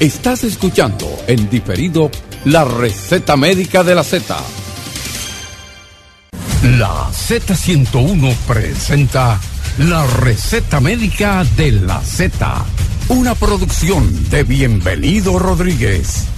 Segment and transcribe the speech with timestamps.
[0.00, 2.10] Estás escuchando en diferido
[2.44, 4.36] la receta médica de la Z.
[6.78, 9.40] La Z101 presenta
[9.78, 12.64] la receta médica de la Z,
[13.08, 16.33] una producción de Bienvenido Rodríguez.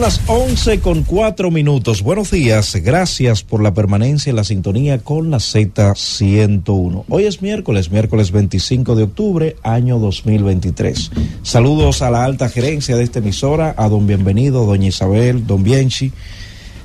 [0.00, 2.02] Las 11 con 4 minutos.
[2.02, 2.74] Buenos días.
[2.82, 7.04] Gracias por la permanencia en la sintonía con la Z101.
[7.08, 11.12] Hoy es miércoles, miércoles 25 de octubre, año 2023.
[11.44, 16.10] Saludos a la alta gerencia de esta emisora, a don Bienvenido, doña Isabel, don Bienchi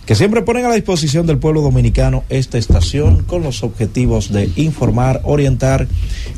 [0.10, 4.50] que siempre ponen a la disposición del pueblo dominicano esta estación con los objetivos de
[4.56, 5.88] informar, orientar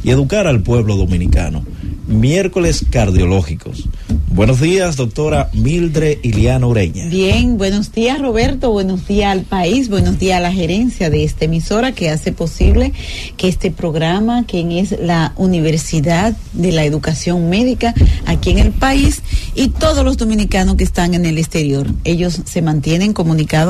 [0.04, 1.64] y educar al pueblo dominicano.
[2.06, 3.88] Miércoles cardiológicos.
[4.34, 7.06] Buenos días, doctora Mildre Iliana Ureña.
[7.08, 8.72] Bien, buenos días, Roberto.
[8.72, 9.88] Buenos días al país.
[9.88, 12.92] Buenos días a la gerencia de esta emisora que hace posible
[13.38, 17.94] que este programa, quien es la Universidad de la Educación Médica
[18.26, 19.22] aquí en el país,
[19.56, 23.61] y todos los dominicanos que están en el exterior, ellos se mantienen comunicados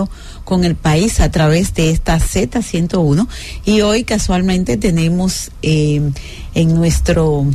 [0.44, 3.28] con el país a través de esta Z101.
[3.66, 6.02] Y hoy casualmente tenemos eh,
[6.54, 7.46] en nuestro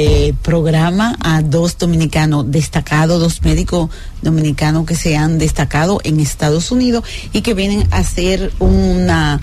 [0.00, 3.90] eh, programa a dos dominicanos destacados, dos médicos
[4.22, 9.40] dominicanos que se han destacado en Estados Unidos y que vienen a hacer una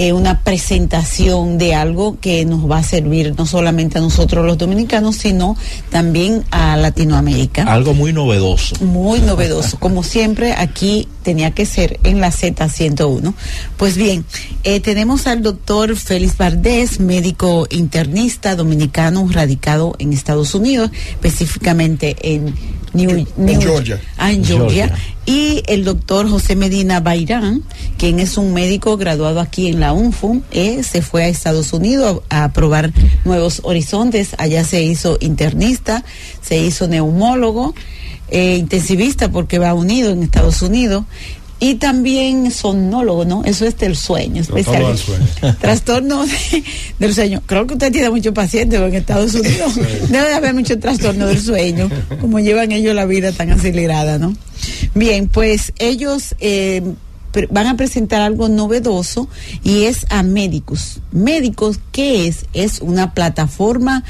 [0.00, 4.56] eh, una presentación de algo que nos va a servir no solamente a nosotros los
[4.56, 5.56] dominicanos, sino
[5.90, 7.64] también a Latinoamérica.
[7.64, 8.76] Algo muy novedoso.
[8.84, 9.76] Muy novedoso.
[9.80, 13.34] Como siempre, aquí tenía que ser en la Z101.
[13.76, 14.24] Pues bien,
[14.62, 22.54] eh, tenemos al doctor Félix Vardés, médico internista dominicano radicado en Estados Unidos, específicamente en
[22.92, 23.26] New,
[23.60, 24.00] Georgia.
[24.18, 24.92] Ah, en Georgia.
[25.24, 27.62] Y el doctor José Medina Bairán,
[27.98, 32.22] quien es un médico graduado aquí en la UNFUM, eh, se fue a Estados Unidos
[32.28, 32.92] a, a, probar
[33.24, 34.34] nuevos horizontes.
[34.38, 36.04] Allá se hizo internista,
[36.42, 37.74] se hizo neumólogo,
[38.30, 41.04] eh, intensivista porque va unido en Estados Unidos
[41.60, 43.42] y también somnólogo, ¿no?
[43.44, 44.94] Eso es del sueño, del sueño.
[45.60, 46.64] Trastorno de,
[46.98, 47.42] del sueño.
[47.46, 49.74] Creo que usted tiene muchos pacientes en Estados Unidos.
[50.08, 51.90] Debe de haber mucho trastorno del sueño,
[52.20, 54.36] como llevan ellos la vida tan acelerada, ¿no?
[54.94, 56.82] Bien, pues ellos eh,
[57.50, 59.28] van a presentar algo novedoso
[59.62, 61.00] y es a médicos.
[61.12, 62.46] Médicos, ¿qué es?
[62.52, 64.04] Es una plataforma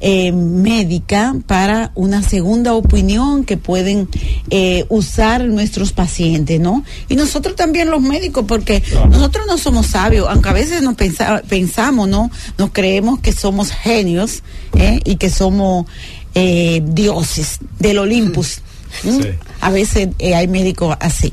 [0.00, 4.08] eh, médica para una segunda opinión que pueden
[4.50, 6.84] eh, usar nuestros pacientes, ¿no?
[7.08, 9.08] Y nosotros también los médicos, porque claro.
[9.08, 12.30] nosotros no somos sabios, aunque a veces nos pensa, pensamos, ¿no?
[12.58, 14.42] Nos creemos que somos genios
[14.76, 15.00] ¿eh?
[15.04, 15.86] y que somos
[16.34, 18.60] dioses del Olympus.
[19.02, 19.20] Sí.
[19.60, 21.32] A veces hay médicos así.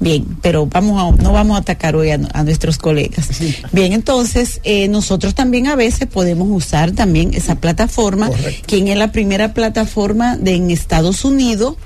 [0.00, 3.26] Bien, pero vamos a, no vamos a atacar hoy a, a nuestros colegas.
[3.30, 3.54] Sí.
[3.72, 8.62] Bien, entonces eh, nosotros también a veces podemos usar también esa plataforma, Correcto.
[8.66, 11.76] quien es la primera plataforma de en Estados Unidos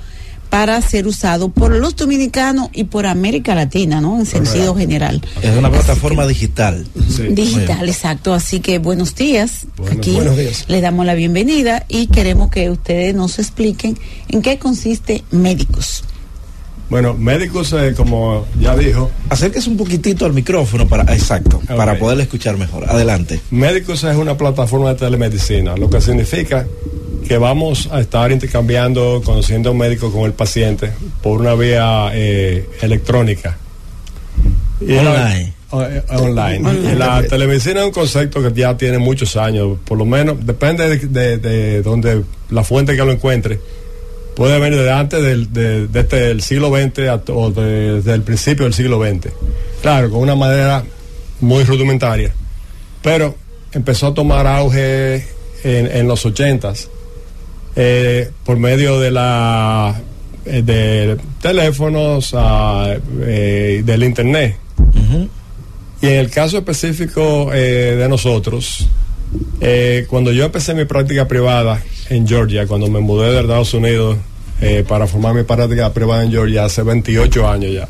[0.48, 4.20] para ser usado por los dominicanos y por América Latina, ¿no?
[4.20, 5.20] En sentido general.
[5.42, 6.86] Es una plataforma digital.
[7.10, 7.24] Sí.
[7.30, 8.32] Digital, exacto.
[8.32, 9.66] Así que buenos días.
[9.76, 10.64] Bueno, Aquí buenos días.
[10.68, 13.98] le damos la bienvenida y queremos que ustedes nos expliquen
[14.28, 16.04] en qué consiste médicos.
[16.90, 19.10] Bueno, médicos, eh, como ya dijo.
[19.30, 21.76] Acérquese un poquitito al micrófono para, exacto, okay.
[21.76, 22.88] para poderle escuchar mejor.
[22.88, 23.40] Adelante.
[23.50, 26.66] Médicos es una plataforma de telemedicina, lo que significa
[27.26, 32.10] que vamos a estar intercambiando, conociendo a un médico con el paciente por una vía
[32.12, 33.56] eh, electrónica.
[34.80, 35.54] Y online.
[35.72, 36.68] La, eh, online.
[36.68, 36.94] online.
[36.96, 41.06] La telemedicina es un concepto que ya tiene muchos años, por lo menos, depende de,
[41.08, 43.58] de, de donde la fuente que lo encuentre
[44.34, 48.14] puede venir desde antes del, de, de este, el siglo XX a, o de, desde
[48.14, 49.32] el principio del siglo XX.
[49.82, 50.84] Claro, con una manera
[51.40, 52.32] muy rudimentaria.
[53.02, 53.36] Pero
[53.72, 55.26] empezó a tomar auge
[55.62, 56.88] en, en los ochentas
[57.76, 60.00] eh, por medio de la
[60.44, 65.28] eh, de teléfonos uh, eh, del internet uh -huh.
[66.02, 68.86] y en el caso específico eh, de nosotros
[69.60, 74.18] eh, cuando yo empecé mi práctica privada en Georgia, cuando me mudé de Estados Unidos
[74.60, 77.88] eh, para formar mi práctica privada en Georgia hace 28 años ya,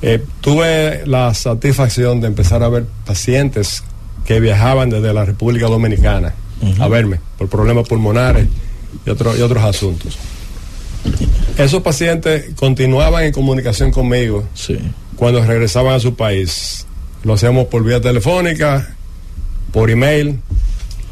[0.00, 3.82] eh, tuve la satisfacción de empezar a ver pacientes
[4.24, 6.82] que viajaban desde la República Dominicana uh -huh.
[6.82, 8.46] a verme por problemas pulmonares
[9.04, 10.18] y, otro, y otros asuntos.
[11.56, 14.78] Esos pacientes continuaban en comunicación conmigo sí.
[15.16, 16.86] cuando regresaban a su país.
[17.24, 18.96] Lo hacíamos por vía telefónica,
[19.72, 20.40] por email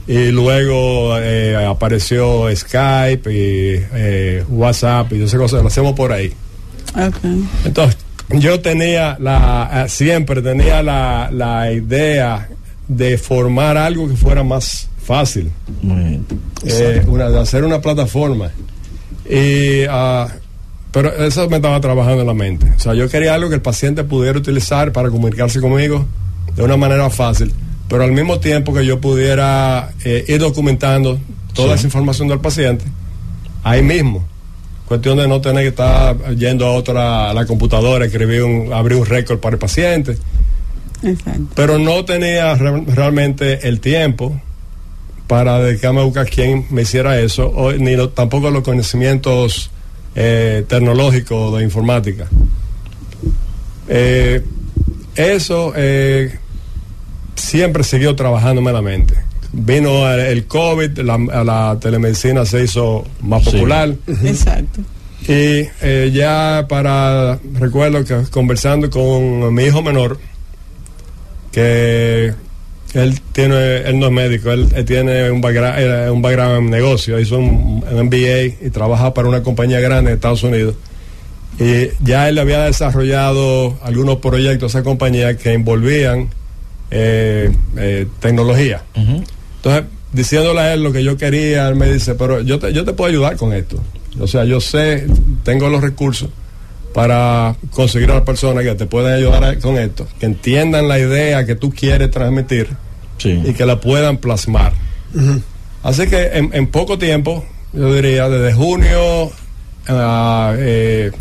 [0.06, 6.32] y luego eh, apareció Skype y eh, WhatsApp y esas cosas, lo hacemos por ahí.
[6.90, 7.44] Okay.
[7.64, 7.98] Entonces,
[8.30, 12.48] yo tenía la, eh, siempre tenía la, la, idea
[12.86, 15.50] de formar algo que fuera más fácil,
[15.82, 16.26] Muy bien.
[17.08, 18.50] una, de hacer una plataforma
[19.28, 20.28] Y, ah,
[20.92, 22.72] pero eso me estaba trabajando en la mente.
[22.76, 26.06] O sea, yo quería algo que el paciente pudiera utilizar para comunicarse conmigo
[26.54, 27.52] de una manera fácil,
[27.88, 31.18] pero al mismo tiempo que yo pudiera eh, ir documentando
[31.54, 32.84] toda esa información del paciente
[33.62, 34.24] ahí mismo.
[34.86, 38.98] Cuestión de no tener que estar yendo a otra a la computadora, escribir un, abrir
[38.98, 40.16] un récord para el paciente.
[41.02, 41.42] Exacto.
[41.56, 44.40] Pero no tenía re- realmente el tiempo
[45.26, 49.70] para dedicarme a buscar quién me hiciera eso, o, ni lo- tampoco los conocimientos
[50.14, 52.26] eh, tecnológicos de informática.
[53.88, 54.42] Eh,
[55.16, 56.38] eso eh,
[57.36, 59.14] siempre siguió trabajándome en la mente.
[59.52, 63.52] Vino el- COVID, la, la telemedicina se hizo más Sí.
[63.52, 63.94] popular.
[64.24, 64.80] Exacto.
[65.22, 70.18] Y eh, ya para, recuerdo que conversando con mi hijo menor,
[71.52, 72.32] que
[72.94, 76.70] él tiene, él no es médico, él, él tiene un background, eh, un background en
[76.70, 80.74] negocio, hizo un, un MBA y trabaja para una compañía grande en Estados Unidos.
[81.58, 86.28] Y ya él había desarrollado algunos proyectos a esa compañía que envolvían
[86.90, 88.82] eh, eh, tecnología.
[88.94, 92.84] Entonces, diciéndole a él lo que yo quería, él me dice, pero yo te, yo
[92.84, 93.82] te puedo ayudar con esto.
[94.20, 95.06] O sea, yo sé,
[95.44, 96.30] tengo los recursos
[96.94, 100.98] para conseguir a las personas que te puedan ayudar a- con esto, que entiendan la
[100.98, 102.68] idea que tú quieres transmitir
[103.18, 103.42] Sí.
[103.44, 104.72] y que la puedan plasmar.
[105.82, 109.30] Así que en, en poco tiempo, yo diría, desde junio,
[109.88, 111.12] a, eh,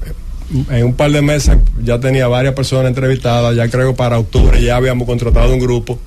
[0.70, 4.76] en un par de meses ya tenía varias personas entrevistadas, ya creo para octubre ya
[4.76, 6.00] habíamos contratado un grupo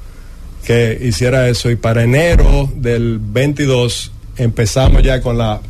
[0.65, 5.61] que hiciera eso y para enero del 22 empezamos ya con la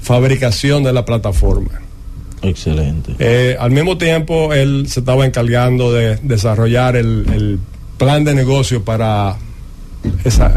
[0.00, 1.80] fabricación de la plataforma.
[2.42, 3.14] Excelente.
[3.18, 7.58] Eh, al mismo tiempo, él se estaba encargando de desarrollar el, el
[7.98, 9.36] plan de negocio para
[10.24, 10.54] esa,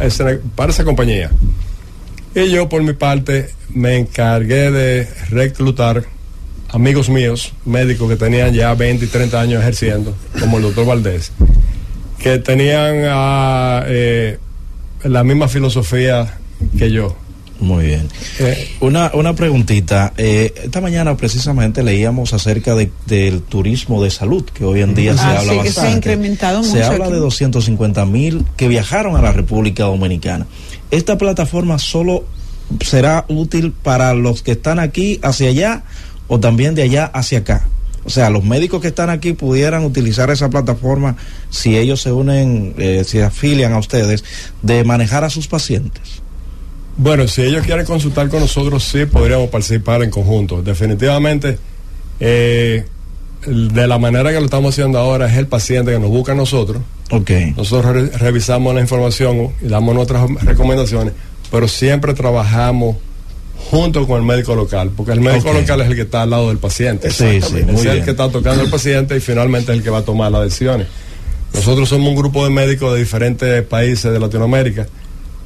[0.55, 1.31] para esa compañía.
[2.35, 6.05] Y yo, por mi parte, me encargué de reclutar
[6.71, 11.31] amigos míos, médicos que tenían ya 20 y 30 años ejerciendo, como el doctor Valdés,
[12.19, 14.37] que tenían ah, eh,
[15.03, 16.37] la misma filosofía
[16.77, 17.15] que yo.
[17.61, 18.07] Muy bien.
[18.39, 20.13] Eh, Una, una preguntita.
[20.15, 25.13] Eh, esta mañana precisamente leíamos acerca de- del turismo de salud, que hoy en día
[25.17, 25.97] se Ah, habla sí, que se ha bastante.
[26.13, 27.13] incrementado Se habla aquí.
[27.15, 30.47] de 250 mil que viajaron a la República Dominicana.
[30.89, 32.23] ¿Esta plataforma solo
[32.79, 35.83] será útil para los que están aquí hacia allá
[36.29, 37.67] o también de allá hacia acá?
[38.05, 41.17] O sea, los médicos que están aquí pudieran utilizar esa plataforma
[41.49, 44.23] si ellos se unen, eh, se afilian a ustedes,
[44.61, 46.21] de manejar a sus pacientes.
[46.95, 50.61] Bueno, si ellos quieren consultar con nosotros, sí podríamos participar en conjunto.
[50.61, 51.57] Definitivamente,
[52.19, 52.85] eh,
[53.45, 56.35] de la manera que lo estamos haciendo ahora, es el paciente que nos busca a
[56.35, 56.81] nosotros.
[57.11, 57.31] Ok.
[57.55, 61.13] Nosotros re- revisamos la información y damos nuestras recomendaciones,
[61.51, 62.97] pero siempre trabajamos
[63.69, 66.47] junto con el médico local, porque el médico local es el que está al lado
[66.47, 67.11] del paciente.
[67.11, 69.99] Sí, sí, es el que está tocando al paciente y finalmente es el que va
[69.99, 70.87] a tomar las decisiones.
[71.53, 74.87] Nosotros somos un grupo de médicos de diferentes países de Latinoamérica,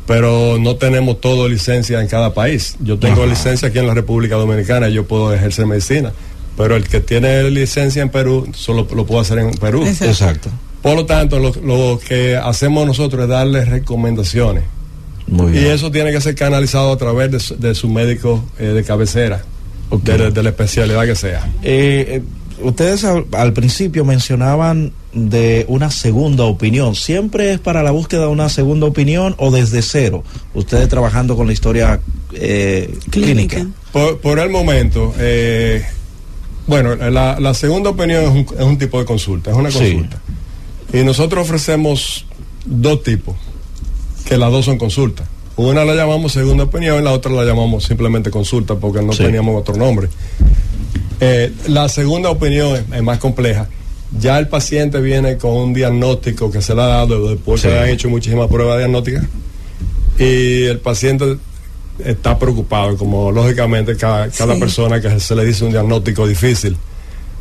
[0.06, 2.76] pero no tenemos todo licencia en cada país.
[2.80, 3.30] Yo tengo Ajá.
[3.30, 6.14] licencia aquí en la República Dominicana y yo puedo ejercer medicina,
[6.56, 9.84] pero el que tiene licencia en Perú solo lo puedo hacer en Perú.
[9.86, 10.06] Exacto.
[10.06, 10.50] Exacto.
[10.82, 14.64] Por lo tanto, lo, lo que hacemos nosotros es darles recomendaciones.
[15.28, 18.66] Muy Y eso tiene que ser canalizado a través de, su- de su médico eh,
[18.66, 19.44] de cabecera,
[19.90, 20.04] Ok.
[20.04, 21.50] de, de la especialidad que sea.
[21.64, 22.24] Eh, eh,
[22.62, 26.96] ustedes al, al principio mencionaban de una segunda opinión.
[26.96, 30.24] ¿Siempre es para la búsqueda de una segunda opinión o desde cero?
[30.54, 32.00] Ustedes trabajando con la historia
[32.34, 33.58] eh, clínica.
[33.58, 33.68] Clínica.
[33.92, 35.86] Por, por el momento, eh,
[36.68, 39.78] bueno, la, la segunda opinión es un, es un tipo de consulta, es una Sí.
[39.80, 40.20] consulta.
[40.92, 42.26] Y nosotros ofrecemos
[42.66, 43.36] dos tipos,
[44.26, 45.28] que las dos son consultas.
[45.56, 49.24] Una la llamamos segunda opinión y la otra la llamamos simplemente consulta porque no Sí.
[49.24, 50.10] teníamos otro nombre.
[51.20, 53.68] Eh, la segunda opinión es, es más compleja.
[54.20, 57.68] Ya el paciente viene con un diagnóstico que se le ha dado después Sí.
[57.68, 59.24] que le han hecho muchísimas pruebas diagnósticas
[60.20, 61.38] y el paciente
[62.04, 64.60] está preocupado, como lógicamente cada, cada Sí.
[64.60, 66.76] persona que se le dice un diagnóstico difícil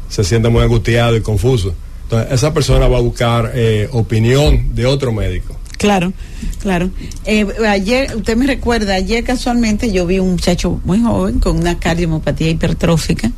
[0.08, 1.74] se siente muy angustiado y confuso.
[2.04, 5.56] Entonces, esa persona va a buscar eh, opinión de otro médico.
[5.82, 6.12] Claro,
[6.60, 6.90] claro.
[7.24, 11.80] Eh, ayer, usted me recuerda, ayer casualmente yo vi un muchacho muy joven con una
[11.80, 13.32] cardiomopatía hipertrófica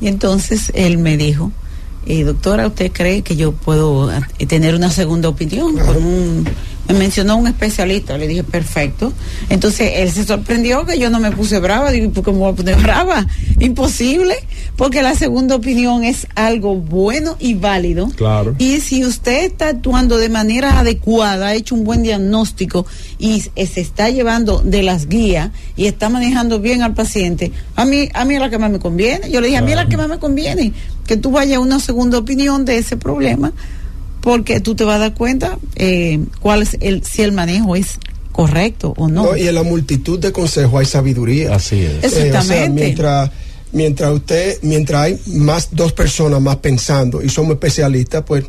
[0.00, 1.52] y entonces él me dijo,
[2.04, 6.44] eh, doctora, ¿usted cree que yo puedo eh, tener una segunda opinión un
[6.88, 9.12] Me mencionó un especialista, le dije, perfecto.
[9.48, 11.90] Entonces él se sorprendió que yo no me puse brava.
[11.90, 13.26] Digo, ¿por qué me voy a poner brava?
[13.58, 14.36] Imposible,
[14.76, 18.08] porque la segunda opinión es algo bueno y válido.
[18.10, 18.54] Claro.
[18.58, 22.86] Y si usted está actuando de manera adecuada, ha hecho un buen diagnóstico
[23.18, 28.08] y se está llevando de las guías y está manejando bien al paciente, a mí,
[28.14, 29.30] a mí es la que más me conviene.
[29.30, 30.72] Yo le dije, a mí es la que más me conviene,
[31.06, 33.52] que tú vayas a una segunda opinión de ese problema
[34.26, 38.00] porque tú te vas a dar cuenta eh, cuál es el si el manejo es
[38.32, 39.22] correcto o no.
[39.22, 41.54] no y en la multitud de consejos hay sabiduría.
[41.54, 42.02] Así es.
[42.02, 42.32] Exactamente.
[42.32, 43.30] Eh, o sea, mientras
[43.70, 48.44] mientras usted mientras hay más dos personas más pensando y somos especialistas, pues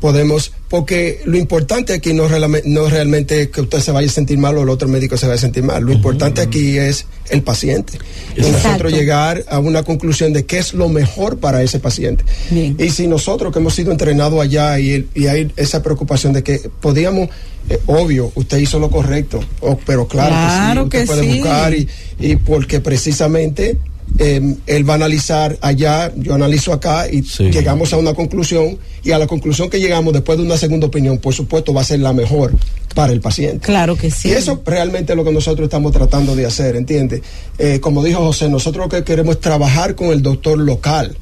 [0.00, 4.36] podemos, porque lo importante aquí no, no es realmente que usted se vaya a sentir
[4.38, 5.82] mal o el otro médico se vaya a sentir mal.
[5.82, 7.98] Lo importante aquí es el paciente.
[8.36, 12.24] Y nosotros llegar a una conclusión de qué es lo mejor para ese paciente.
[12.50, 16.60] Y si nosotros que hemos sido entrenados allá y, y hay esa preocupación de que
[16.80, 17.30] podíamos,
[17.70, 19.40] eh, obvio, usted hizo lo correcto,
[19.86, 23.78] pero claro, que sí, usted puede buscar y, y porque precisamente
[24.18, 29.12] eh, él va a analizar allá, yo analizo acá y llegamos a una conclusión y
[29.12, 32.00] a la conclusión que llegamos después de una segunda opinión, por supuesto, va a ser
[32.00, 32.52] la mejor
[32.94, 33.64] para el paciente.
[33.64, 34.28] Claro que sí.
[34.28, 37.22] Y eso realmente es lo que nosotros estamos tratando de hacer, ¿entiende?
[37.58, 41.16] Eh, como dijo José, nosotros lo que queremos es trabajar con el doctor local.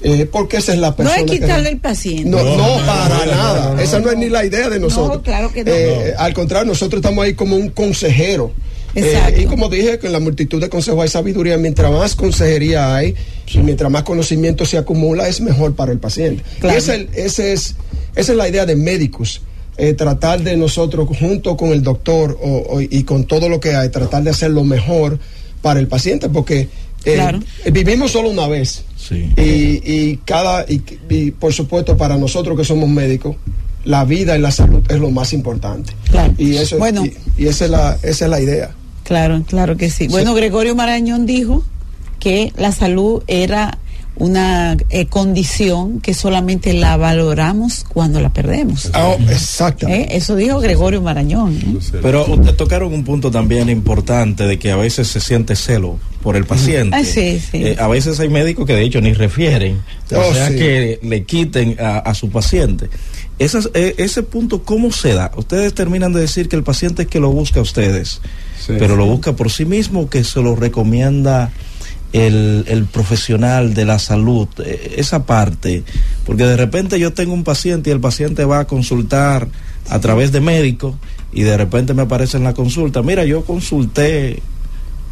[0.00, 1.18] Eh, porque esa es la persona.
[1.18, 2.30] No es quitarle el paciente.
[2.30, 3.82] No, no, para nada.
[3.82, 5.18] esa no es ni la idea de nosotros.
[5.18, 5.72] No, claro que no.
[5.72, 8.52] Eh, al contrario, nosotros estamos ahí como un consejero.
[8.94, 11.56] Eh, y como dije, que en la multitud de consejos hay sabiduría.
[11.58, 13.14] Mientras más consejería hay
[13.52, 16.42] y mientras más conocimiento se acumula, es mejor para el paciente.
[16.62, 17.74] Y ese, ese es,
[18.16, 19.42] esa es la idea de médicos.
[19.76, 22.36] Eh, tratar de nosotros, junto con el doctor
[22.90, 25.20] y con todo lo que hay, tratar de hacer lo mejor
[25.62, 26.68] para el paciente, porque
[27.04, 27.40] eh,
[27.72, 28.84] vivimos solo una vez.
[29.10, 33.36] Y, cada, y, por supuesto, para nosotros que somos médicos,
[33.84, 35.92] la vida y la salud es lo más importante.
[36.36, 37.04] Y, eso, bueno,
[37.36, 38.70] y, esa, es la, esa es la idea.
[39.04, 40.08] Claro, claro que sí.
[40.08, 41.64] Bueno, Gregorio Marañón dijo
[42.18, 43.78] que la salud era
[44.18, 48.90] una eh, condición que solamente la valoramos cuando la perdemos.
[48.94, 49.86] Oh, exacto.
[49.86, 50.08] ¿Eh?
[50.10, 51.54] Eso dijo Gregorio Marañón.
[51.54, 51.98] ¿eh?
[52.02, 56.36] Pero usted tocaron un punto también importante de que a veces se siente celo por
[56.36, 56.96] el paciente.
[56.96, 57.74] Ah, sí, sí.
[57.78, 59.80] a veces hay médicos que de hecho ni refieren,
[60.12, 62.90] o oh, sea que le quiten a, su paciente.
[63.38, 65.30] Ese punto, ¿cómo se da?
[65.36, 68.20] Ustedes terminan de decir que el paciente es que lo busca a ustedes
[68.66, 71.50] pero lo busca por sí mismo, que se lo recomienda
[72.12, 75.84] el, el, profesional de la salud, eh, esa parte,
[76.26, 79.48] porque de repente yo tengo un paciente y el paciente va a consultar
[79.88, 80.98] a través de médico
[81.32, 84.42] y de repente me aparece en la consulta, mira, yo consulté,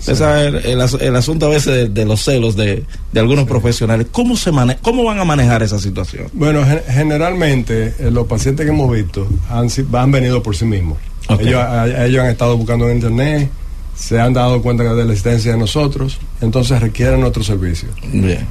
[0.07, 4.37] esa es el, el, asunto a veces de, los celos de, de algunos profesionales, ¿Cómo,
[4.37, 6.29] se mane ¿cómo van a manejar esa situación?
[6.33, 10.99] Bueno, generalmente eh, los pacientes que hemos visto han, han venido por sí mismos.
[11.41, 13.51] Ellos, han estado buscando en internet,
[13.97, 17.89] se han dado cuenta de la existencia de nosotros, entonces requieren nuestro servicio.
[18.13, 18.47] Bien.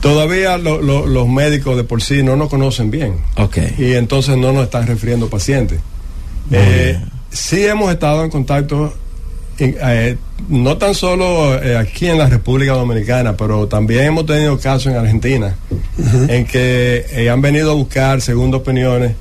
[0.00, 3.16] Todavía los médicos de por sí no nos conocen bien.
[3.36, 3.74] Okay.
[3.76, 5.80] Y entonces no nos están refiriendo pacientes.
[6.50, 6.98] Eh,
[7.30, 8.94] sí hemos estado en contacto,
[9.58, 10.16] eh,
[10.48, 14.98] no tan solo eh, aquí en la República Dominicana, pero también hemos tenido casos en
[14.98, 15.56] Argentina,
[16.28, 19.12] en que han venido a buscar segunda opiniones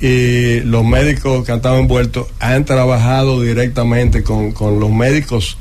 [0.00, 5.56] y los médicos que han estado envueltos han trabajado directamente con, los médicos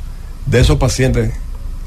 [0.46, 1.32] de esos pacientes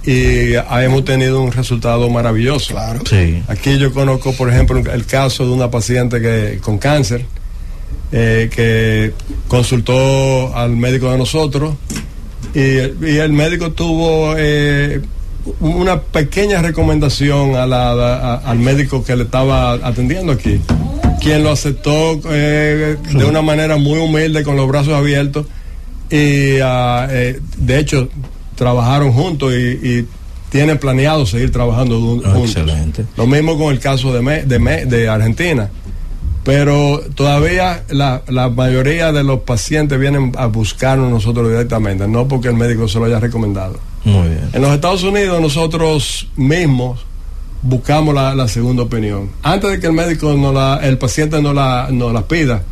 [0.04, 2.72] y hemos tenido un resultado maravilloso.
[2.75, 3.00] Claro.
[3.49, 7.26] Aquí yo conozco, por ejemplo, el caso de una paciente que con cáncer
[8.12, 9.12] eh, que
[9.46, 11.75] consultó al médico de nosotros
[12.54, 15.00] y, el médico tuvo eh,
[15.61, 20.61] una pequeña recomendación a la, al médico que le estaba atendiendo aquí
[21.21, 25.47] quien lo aceptó eh, de una manera muy humilde, con los brazos abiertos.
[26.11, 28.09] Y ah, eh, de hecho,
[28.57, 30.07] trabajaron juntos y,
[30.50, 32.57] tienen planeado seguir trabajando ah, juntos.
[32.57, 33.04] Excelente.
[33.16, 34.45] Lo mismo con el caso de,
[34.85, 35.71] de, Argentina.
[36.44, 42.49] Pero todavía la, la, mayoría de los pacientes vienen a buscarnos nosotros directamente, no porque
[42.49, 43.78] el médico se lo haya recomendado.
[44.04, 44.49] Muy bien.
[44.52, 47.04] En los Estados Unidos nosotros mismos
[47.62, 49.30] buscamos la, segunda opinión.
[49.42, 52.62] Antes de que el médico no la, el paciente no la, no la pida,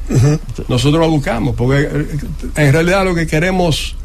[0.69, 2.07] nosotros la buscamos, porque eh,
[2.57, 3.97] en realidad lo que queremos,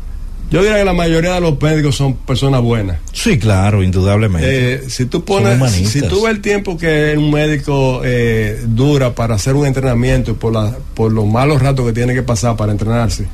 [0.54, 3.00] yo diría que la mayoría de los médicos son personas buenas.
[3.12, 4.76] Sí, claro, indudablemente.
[4.76, 9.34] Eh, si tú pones, si tú ves el tiempo que un médico eh, dura para
[9.34, 13.26] hacer un entrenamiento por, la, por los malos ratos que tiene que pasar para entrenarse,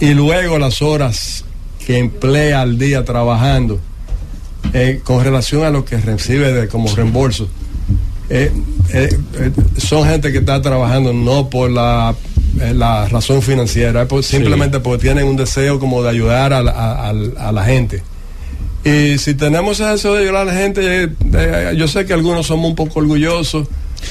[0.00, 1.46] y luego las horas
[1.86, 3.80] que emplea al día trabajando,
[4.74, 7.48] eh, con relación a lo que recibe de, como reembolso.
[9.78, 12.14] Son gente que está trabajando no por la
[12.74, 16.70] la razón financiera, es por- simplemente porque tienen un deseo como de ayudar a la,
[16.72, 18.02] a- a- a la gente.
[18.84, 22.46] Y si tenemos eso de ayudar a la gente, eh, eh, yo sé que algunos
[22.46, 23.66] somos un poco orgullosos,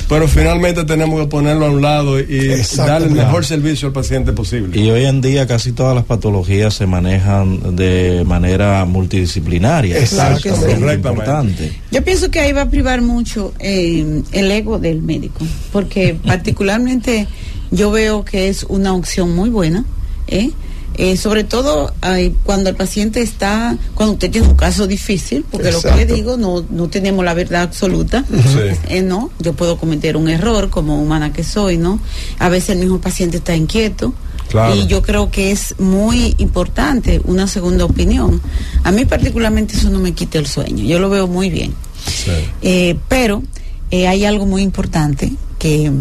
[0.10, 4.32] pero finalmente tenemos que ponerlo a un lado y dar el mejor servicio al paciente
[4.34, 4.80] posible.
[4.82, 10.00] Y hoy en día casi todas las patologías se manejan de manera multidisciplinaria.
[10.00, 11.10] Exacto, Eso es muy correctamente.
[11.10, 11.72] importante.
[11.92, 17.28] Yo pienso que ahí va a privar mucho eh, el ego del médico, porque particularmente
[17.74, 19.84] yo veo que es una opción muy buena,
[20.27, 20.51] ¿eh?
[20.96, 25.72] Eh, sobre todo ay, cuando el paciente está, cuando usted tiene un caso difícil, porque
[25.72, 28.60] lo que le digo, no, no tenemos la verdad absoluta, Sí.
[28.89, 32.00] Eh, no, yo puedo cometer un error como humana que soy, ¿no?
[32.38, 34.13] A veces el mismo paciente está inquieto.
[34.50, 34.75] Claro.
[34.75, 38.39] Y yo creo que es muy importante una segunda opinión.
[38.84, 41.74] A mí particularmente eso no me quita el sueño, yo lo veo muy bien.
[42.06, 42.32] Sí.
[42.62, 43.42] Eh, pero
[43.89, 45.92] eh, hay algo muy importante que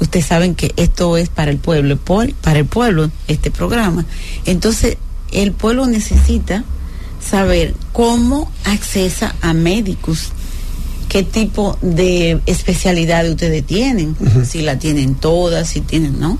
[0.00, 4.04] ustedes saben que esto es para el pueblo, por- para el pueblo este programa.
[4.46, 4.96] Entonces,
[5.32, 6.64] el pueblo necesita
[7.24, 10.30] saber cómo accesa a médicos,
[11.08, 14.16] qué tipo de especialidades ustedes tienen,
[14.46, 16.38] si la tienen todas, si tienen, ¿no?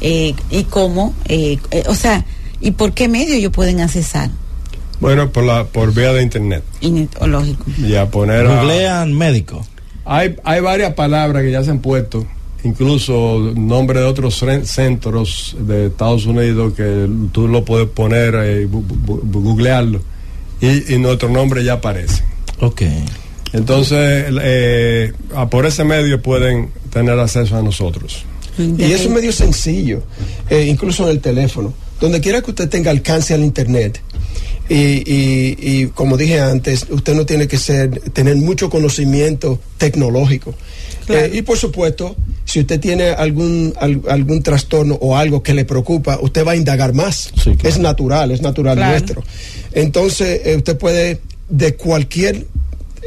[0.00, 2.24] Eh, y cómo, eh, eh, o sea,
[2.60, 4.30] y por qué medio ellos pueden accesar.
[5.00, 6.62] Bueno, por, la, por vía de internet.
[7.26, 7.64] Lógico.
[7.78, 8.46] Y a poner...
[8.46, 9.66] a- Googlean médico.
[10.04, 12.24] Hay, hay varias palabras que ya se han puesto,
[12.64, 18.66] incluso nombre de otros cen- centros de Estados Unidos que tú lo puedes poner, eh,
[18.70, 20.00] bu- bu- bu- googlearlo,
[20.60, 22.22] y, y nuestro nombre ya aparece.
[22.60, 22.82] Ok.
[23.52, 28.24] Entonces, eh, a por ese medio pueden tener acceso a nosotros.
[28.58, 30.02] Y es un medio sencillo,
[30.50, 31.72] eh, incluso en el teléfono.
[32.00, 34.00] Donde quiera que usted tenga alcance al Internet.
[34.72, 40.54] Y, y- y como dije antes, usted no tiene que ser, tener mucho conocimiento tecnológico.
[41.06, 41.26] Claro.
[41.26, 45.64] Eh, y por supuesto, si usted tiene algún, al- algún trastorno o algo que le
[45.64, 47.32] preocupa, usted va a indagar más.
[47.36, 47.68] Sí, claro.
[47.68, 48.90] Es natural, es natural Claro.
[48.92, 49.22] nuestro.
[49.72, 52.46] Entonces, eh, usted puede, de cualquier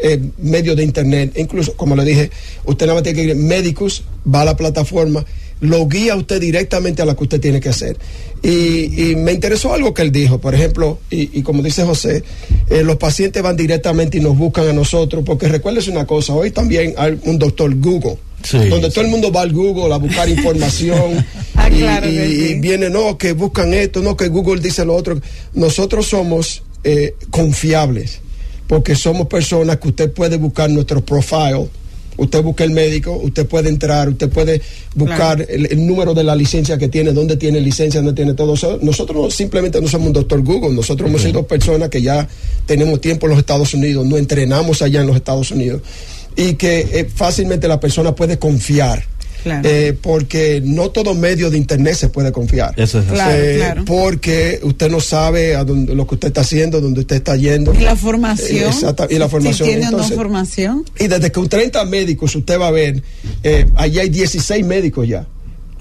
[0.03, 2.29] eh, medio de internet, incluso como le dije,
[2.65, 5.25] usted nada más tiene que ir médicos, va a la plataforma,
[5.61, 7.97] lo guía a usted directamente a lo que usted tiene que hacer.
[8.43, 12.23] Y, y me interesó algo que él dijo, por ejemplo, y, y como dice José,
[12.69, 16.51] eh, los pacientes van directamente y nos buscan a nosotros, porque recuérdese una cosa, hoy
[16.51, 18.17] también hay un doctor Google.
[18.43, 18.93] Sí, donde sí.
[18.93, 22.45] todo el mundo va al Google a buscar información Ah, y, claro que y- sí.
[22.51, 25.19] y viene, no, que buscan esto, no, que Google dice lo otro.
[25.55, 28.19] Nosotros somos eh, confiables
[28.67, 31.67] porque somos personas que usted puede buscar nuestro profile.
[32.17, 34.61] Usted busca el médico, usted puede entrar, usted puede
[34.95, 35.45] buscar Claro.
[35.51, 38.79] el, el número de la licencia que tiene, dónde tiene licencia, dónde tiene todo eso.
[38.81, 42.27] Nosotros no- simplemente no somos un doctor Google, nosotros hemos sido personas que ya
[42.65, 45.81] tenemos tiempo en los Estados Unidos, no entrenamos allá en los Estados Unidos
[46.35, 49.03] y que eh, fácilmente la persona puede confiar.
[49.45, 49.69] Claro.
[49.69, 52.73] Eh, porque no todo medio de internet se puede confiar.
[52.77, 53.13] Eso es así.
[53.13, 53.85] Claro, Eh, claro.
[53.85, 57.71] Porque usted no sabe a dónde, lo que usted está haciendo, dónde usted está yendo.
[57.75, 58.63] Y la formación.
[58.63, 60.83] Eh, exacta- y la si formación, tiene o no entonces- formación.
[60.99, 63.03] Y desde que un 30 médicos, usted va a ver,
[63.43, 65.27] eh, allí hay 16 médicos ya,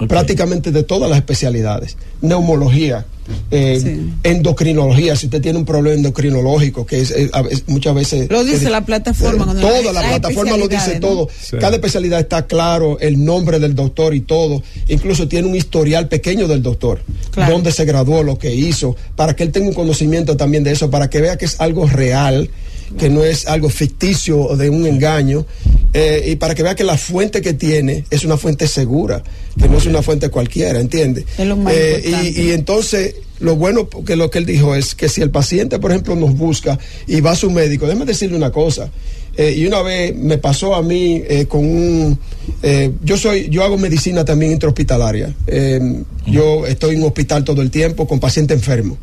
[0.08, 1.96] Prácticamente de todas las especialidades.
[2.22, 3.06] Neumología,
[3.50, 4.12] eh, Sí.
[4.22, 7.30] endocrinología, si usted tiene un problema endocrinológico, que es, eh,
[7.66, 8.30] muchas veces...
[8.30, 11.28] Lo dice la plataforma, eh, toda la- la plataforma lo dice todo.
[11.40, 11.56] Sí.
[11.58, 14.62] Cada especialidad está claro, el nombre del doctor y todo.
[14.88, 17.52] Incluso tiene un historial pequeño del doctor, Claro.
[17.54, 20.90] dónde se graduó, lo que hizo, para que él tenga un conocimiento también de eso,
[20.90, 22.50] para que vea que es algo real,
[22.98, 25.46] que no es algo ficticio o de un engaño,
[25.92, 29.22] eh, y para que vea que la fuente que tiene es una fuente segura,
[29.58, 31.24] que no es una fuente cualquiera, ¿entiende?
[31.38, 34.94] Es lo más Eh, y, y entonces, lo bueno que lo que él dijo es
[34.94, 38.36] que si el paciente, por ejemplo, nos busca y va a su médico, déjeme decirle
[38.36, 38.90] una cosa.
[39.36, 42.18] eh, y una vez me pasó a mí eh, con un,
[42.62, 45.34] eh, yo soy, yo hago medicina también intrahospitalaria.
[45.48, 45.80] Eh,
[46.26, 48.96] Yo estoy en un hospital todo el tiempo con pacientes enfermos.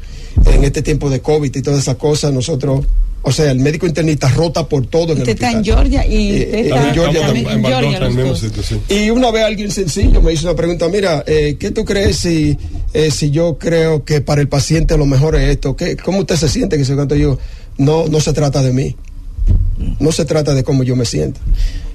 [0.45, 2.85] En este tiempo de COVID y todas esas cosas, nosotros,
[3.23, 5.77] o sea, el médico internista rota por todo en Usted el está en hospital.
[5.89, 7.65] Georgia y Eh, usted eh, está en Georgia también también.
[7.65, 8.79] en Georgia, en mismo sitio, sí.
[8.89, 12.57] Y una vez alguien sencillo me hizo una pregunta, mira, eh, ¿qué tú crees si,
[12.93, 15.75] eh, si yo creo que para el paciente lo mejor es esto?
[15.75, 16.77] ¿Qué, ¿Cómo usted se siente?
[16.77, 17.37] Que se cuento yo,
[17.77, 18.95] no, no se trata de mí,
[19.99, 21.39] no se trata de cómo yo me siento,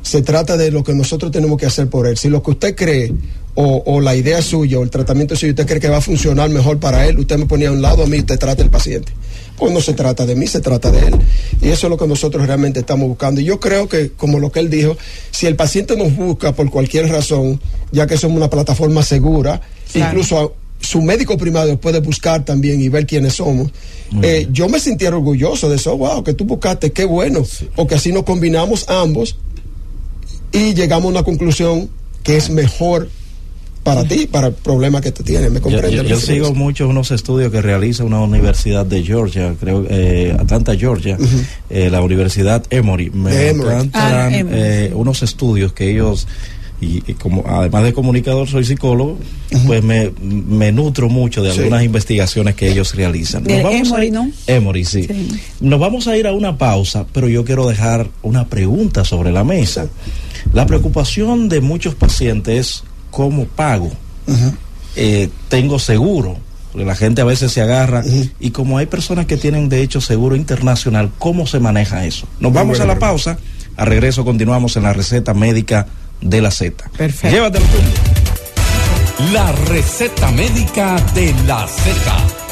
[0.02, 2.16] se trata de lo que nosotros tenemos que hacer por él.
[2.16, 3.12] Si lo que usted cree
[3.54, 6.48] o, o la idea suya o el tratamiento suyo, usted cree que va a funcionar
[6.50, 9.12] mejor para él, usted me ponía a un lado a mí, usted trata el paciente.
[9.56, 11.14] Pues no se trata de mí, se trata de él.
[11.62, 13.40] Y eso es lo que nosotros realmente estamos buscando.
[13.40, 14.96] Y yo creo que, como lo que él dijo,
[15.30, 17.58] si el paciente nos busca por cualquier razón,
[17.90, 19.62] ya que somos una plataforma segura,
[19.92, 20.10] Claro.
[20.10, 23.70] incluso a- su médico primario puede buscar también y ver quiénes somos.
[24.22, 25.96] Eh, yo me sintiera orgulloso de eso.
[25.96, 27.42] Wow, que tú buscaste, qué bueno.
[27.74, 29.36] Porque así nos combinamos ambos
[30.52, 31.88] y llegamos a una conclusión
[32.22, 33.08] que es mejor
[33.82, 35.48] para ti, para el problema que tú tienes.
[35.52, 39.86] ¿Me Yo, yo- yo sigo mucho unos estudios que realiza una universidad de Georgia, creo,
[39.88, 41.16] eh, Atlanta, Georgia,
[41.70, 43.10] eh, la Universidad Emory.
[43.10, 43.92] Me encantan
[44.32, 44.56] Ah, Emory.
[44.58, 46.26] eh, unos estudios que ellos,
[46.80, 49.18] y, y como además de comunicador, soy psicólogo,
[49.66, 51.58] pues me, me nutro mucho de Sí.
[51.60, 53.44] algunas investigaciones que ellos realizan.
[53.44, 54.30] De Nos vamos a Emory, ir- ¿no?
[54.46, 55.04] Emory, sí.
[55.04, 55.40] Sí.
[55.60, 59.44] Nos vamos a ir a una pausa, pero yo quiero dejar una pregunta sobre la
[59.44, 59.88] mesa.
[60.52, 63.90] La preocupación de muchos pacientes es cómo pago.
[64.96, 66.36] Eh, tengo seguro.
[66.72, 68.04] Porque la gente a veces se agarra
[68.38, 72.26] y como hay personas que tienen de hecho seguro internacional, ¿cómo se maneja eso?
[72.38, 73.38] Nos vamos a la pausa,
[73.78, 75.86] a regreso continuamos en la receta médica
[76.20, 76.88] de la Z.
[76.96, 77.34] Perfecto.
[77.34, 77.78] Llévatelo tú.
[79.32, 82.46] La receta médica de la Z.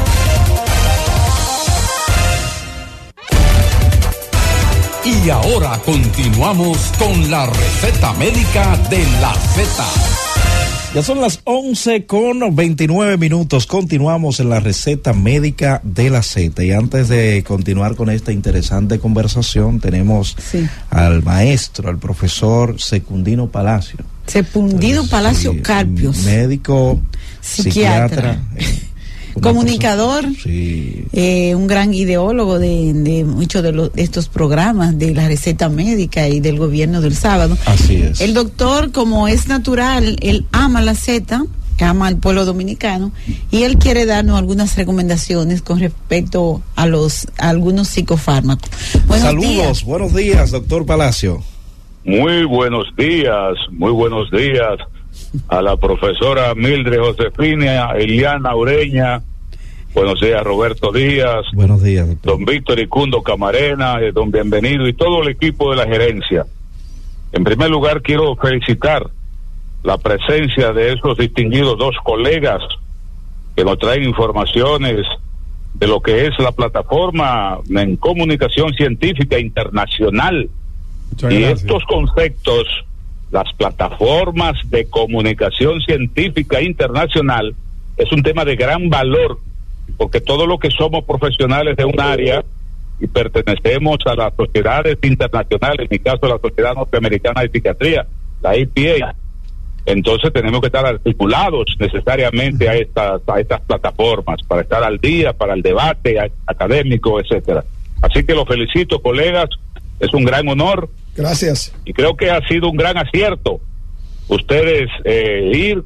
[5.04, 10.23] Y ahora continuamos con la receta médica de la Z.
[10.94, 13.66] Ya son las 11 con 29 minutos.
[13.66, 16.62] Continuamos en la receta médica de la Z.
[16.64, 20.64] Y antes de continuar con esta interesante conversación, tenemos Sí.
[20.90, 23.98] al maestro, al profesor Secundino Palacio.
[24.28, 26.18] Sepundido Palacio Sí, Carpios.
[26.18, 27.00] Médico,
[27.40, 28.38] Psiquiatra.
[28.54, 28.93] psiquiatra.
[29.40, 30.24] Comunicador.
[30.42, 31.04] sí.
[31.12, 35.68] eh, un gran ideólogo de, de muchos de, los- de estos programas de la receta
[35.68, 37.56] médica y del gobierno del sábado.
[37.66, 38.20] Así es.
[38.20, 41.44] El doctor, como es natural, él ama la Z,
[41.80, 43.12] ama al pueblo dominicano
[43.50, 48.70] y él quiere darnos algunas recomendaciones con respecto a los a algunos psicofármacos.
[49.06, 49.84] Buenos Saludos, días.
[49.84, 51.42] buenos días, doctor Palacio.
[52.04, 54.78] Muy buenos días, muy buenos días
[55.48, 59.22] a la profesora Mildred Josefina, Eliana Ureña,
[59.94, 62.32] buenos días Roberto Díaz, Buenos días, doctor.
[62.32, 66.46] don Víctor Icundo Camarena, eh, don Bienvenido y todo el equipo de la gerencia.
[67.32, 69.08] En primer lugar quiero felicitar
[69.82, 72.62] la presencia de esos distinguidos dos colegas
[73.56, 75.06] que nos traen informaciones
[75.74, 80.48] de lo que es la plataforma en comunicación científica internacional
[81.10, 81.60] Muchas y gracias.
[81.62, 82.66] estos conceptos,
[83.30, 87.54] las plataformas de comunicación científica internacional,
[87.96, 89.38] es un tema de gran valor,
[89.96, 92.44] porque todo lo que somos profesionales de un área
[93.00, 98.06] y pertenecemos a las sociedades internacionales, en mi caso la Sociedad Norteamericana de Psiquiatría,
[98.40, 99.14] la IPA,
[99.86, 105.32] entonces tenemos que estar articulados necesariamente a estas, a estas plataformas para estar al día,
[105.34, 107.64] para el debate académico, etcétera.
[108.00, 109.50] Así que los felicito, colegas,
[110.00, 111.72] es un gran honor Gracias.
[111.84, 113.60] y creo que ha sido un gran acierto
[114.28, 115.82] ustedes eh, ir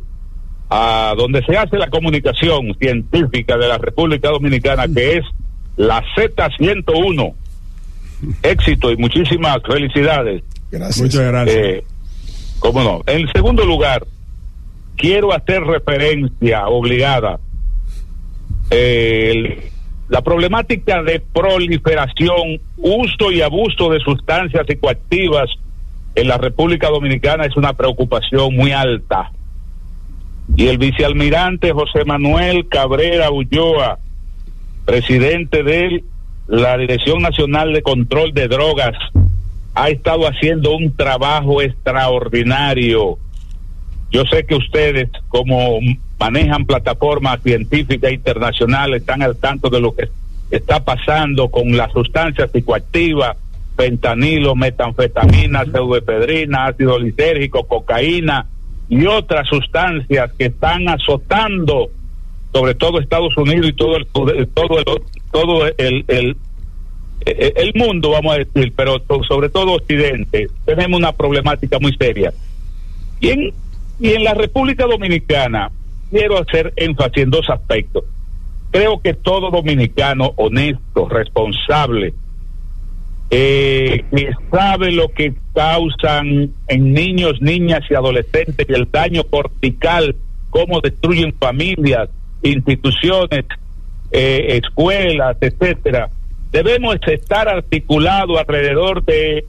[0.70, 5.24] a donde se hace la comunicación científica de la República Dominicana, que es
[5.76, 7.34] la Z101.
[8.42, 10.42] Éxito y muchísimas felicidades.
[10.70, 11.00] Gracias.
[11.00, 11.56] Muchas gracias.
[11.56, 11.84] Eh,
[12.58, 13.02] ¿Cómo no?
[13.06, 14.06] En segundo lugar,
[14.96, 17.38] quiero hacer referencia obligada.
[18.70, 19.62] eh, el-
[20.08, 25.50] la problemática de proliferación, uso y abuso de sustancias psicoactivas
[26.14, 29.30] en la República Dominicana es una preocupación muy alta.
[30.56, 33.98] Y el vicealmirante José Manuel Cabrera Ulloa,
[34.86, 36.02] presidente de
[36.46, 38.96] la Dirección Nacional de Control de Drogas,
[39.74, 43.18] ha estado haciendo un trabajo extraordinario.
[44.10, 45.78] Yo sé que ustedes, como
[46.18, 50.08] manejan plataformas científicas internacionales, están al tanto de lo que
[50.50, 53.36] está pasando con las sustancias psicoactivas,
[53.76, 58.46] fentanilo, metanfetamina, pseudoefedrina, ácido lisérgico, cocaína
[58.88, 61.90] y otras sustancias que están azotando
[62.52, 64.48] sobre todo Estados Unidos y todo el todo el,
[65.30, 66.36] todo el, el
[67.26, 72.32] el mundo, vamos a decir, pero sobre todo Occidente, tenemos una problemática muy seria.
[73.20, 73.52] Y en,
[74.00, 75.70] y en la República Dominicana,
[76.10, 78.04] quiero hacer énfasis en dos aspectos.
[78.70, 82.12] Creo que todo dominicano honesto, responsable,
[83.30, 90.16] eh, que sabe lo que causan en niños, niñas y adolescentes y el daño cortical,
[90.50, 92.08] cómo destruyen familias,
[92.42, 93.44] instituciones,
[94.10, 96.10] eh, escuelas, etcétera.
[96.52, 99.44] Debemos estar articulados alrededor de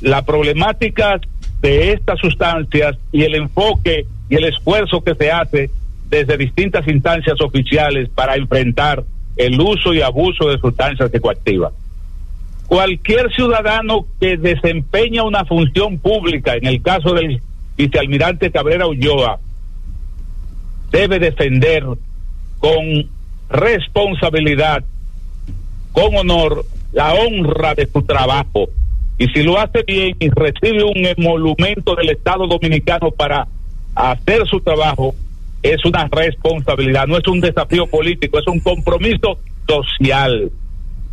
[0.00, 1.20] la problemática
[1.60, 5.70] de estas sustancias y el enfoque y el esfuerzo que se hace
[6.08, 9.04] desde distintas instancias oficiales para enfrentar
[9.36, 11.72] el uso y abuso de sustancias psicoactivas.
[12.66, 17.40] Cualquier ciudadano que desempeña una función pública, en el caso del
[17.76, 19.38] vicealmirante Cabrera Ulloa,
[20.90, 21.84] debe defender
[22.58, 23.08] con
[23.48, 24.84] responsabilidad,
[25.92, 28.68] con honor, la honra de su trabajo.
[29.18, 33.46] Y si lo hace bien y recibe un emolumento del Estado Dominicano para
[33.94, 35.14] hacer su trabajo,
[35.62, 40.50] es una responsabilidad, no es un desafío político, es un compromiso social.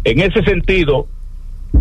[0.04, 1.08] En ese sentido,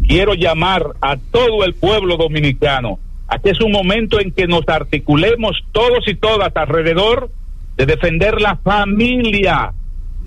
[0.07, 2.98] quiero llamar a todo el pueblo dominicano
[3.29, 7.31] a que es un momento en que nos articulemos todos y todas alrededor
[7.77, 9.72] de defender la familia,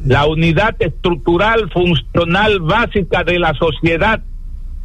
[0.05, 4.21] la unidad estructural, funcional, básica de la sociedad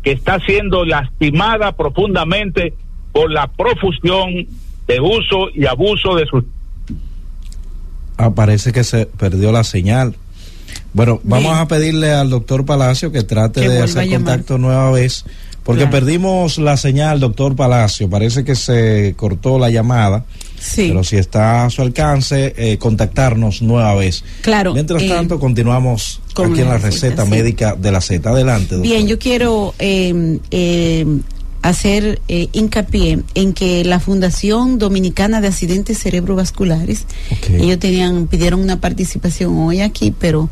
[0.03, 2.75] que está siendo lastimada profundamente
[3.13, 4.47] por la profusión
[4.87, 6.45] de uso y abuso de sus...
[8.17, 10.17] Ah, parece que se perdió la señal.
[10.95, 15.25] Bueno, vamos a pedirle al doctor Palacio que trate de hacer contacto nueva vez,
[15.63, 18.11] porque perdimos la señal, doctor Palacio.
[18.11, 20.25] Parece que se cortó la llamada.
[20.61, 20.89] Sí.
[20.89, 24.23] Pero si está a su alcance, eh, contactarnos nueva vez.
[24.43, 24.75] Claro.
[24.75, 28.29] Mientras eh, tanto, continuamos aquí en la receta, médica de la Z.
[28.31, 28.77] Adelante.
[28.77, 28.83] Doctor.
[28.83, 31.05] Bien, yo quiero eh, eh
[31.63, 37.07] hacer eh, hincapié en que la Fundación Dominicana de Accidentes Cerebrovasculares,
[37.53, 40.51] ellos tenían, pidieron una participación hoy aquí, pero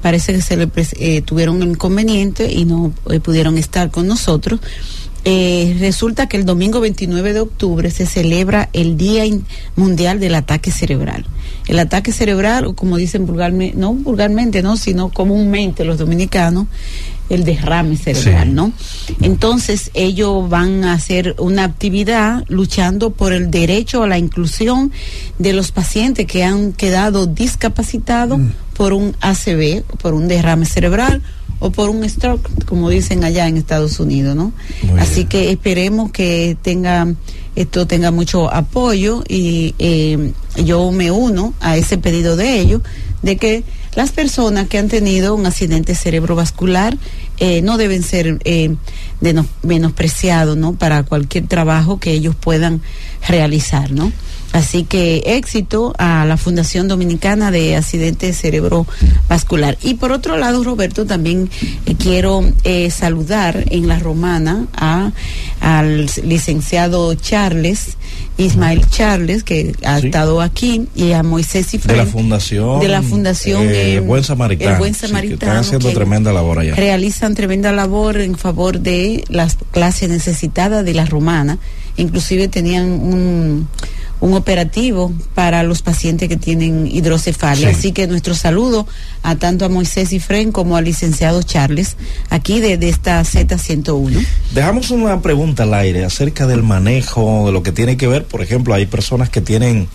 [0.00, 4.60] parece que se le eh, tuvieron un inconveniente y no eh, pudieron estar con nosotros.
[5.24, 9.24] resulta que el domingo 29 de octubre se celebra el Día
[9.76, 11.26] Mundial del Ataque Cerebral.
[11.68, 16.66] El ataque cerebral, o como dicen vulgarmente, no vulgarmente, no, sino comúnmente los dominicanos,
[17.28, 18.72] el derrame cerebral, ¿no?
[19.20, 24.92] Entonces ellos van a hacer una actividad luchando por el derecho a la inclusión
[25.38, 28.48] de los pacientes que han quedado discapacitados mm.
[28.74, 31.22] por un ACV, por un derrame cerebral
[31.58, 34.52] o por un stroke, como dicen allá en Estados Unidos, ¿no?
[34.98, 37.06] Así que esperemos que tenga
[37.54, 40.32] esto tenga mucho apoyo y eh,
[40.64, 42.82] yo me uno a ese pedido de ellos
[43.20, 46.96] de que las personas que han tenido un accidente cerebrovascular
[47.38, 48.74] eh, no deben ser eh,
[49.62, 50.74] menospreciados ¿no?
[50.74, 52.82] para cualquier trabajo que ellos puedan
[53.28, 53.90] realizar.
[53.90, 54.12] ¿no?
[54.52, 59.78] Así que éxito a la Fundación Dominicana de Accidente Cerebrovascular.
[59.82, 61.48] Y por otro lado, Roberto, también
[61.86, 65.10] eh, quiero eh, saludar en la romana a,
[65.60, 67.96] al licenciado Charles,
[68.38, 72.80] Ismael Charles, que ha estado aquí, y a Moisés y De la Fundación.
[72.80, 73.66] De la Fundación.
[73.68, 74.72] Eh, Buen Samaritano.
[74.72, 75.34] El Buen Samaritano.
[75.34, 76.74] están haciendo tremenda labor allá.
[76.74, 81.58] Realizan tremenda labor en favor de las clases necesitadas de la romana.
[81.96, 83.68] Inclusive tenían un
[84.22, 87.70] un operativo para los pacientes que tienen hidrocefalia.
[87.70, 88.86] Así que nuestro saludo
[89.24, 91.96] a tanto a Moisés Ifren como al licenciado Charles,
[92.30, 94.24] aquí de, esta Z101.
[94.54, 98.42] Dejamos una pregunta al aire acerca del manejo, de lo que tiene que ver, por
[98.42, 99.88] ejemplo, hay personas que tienen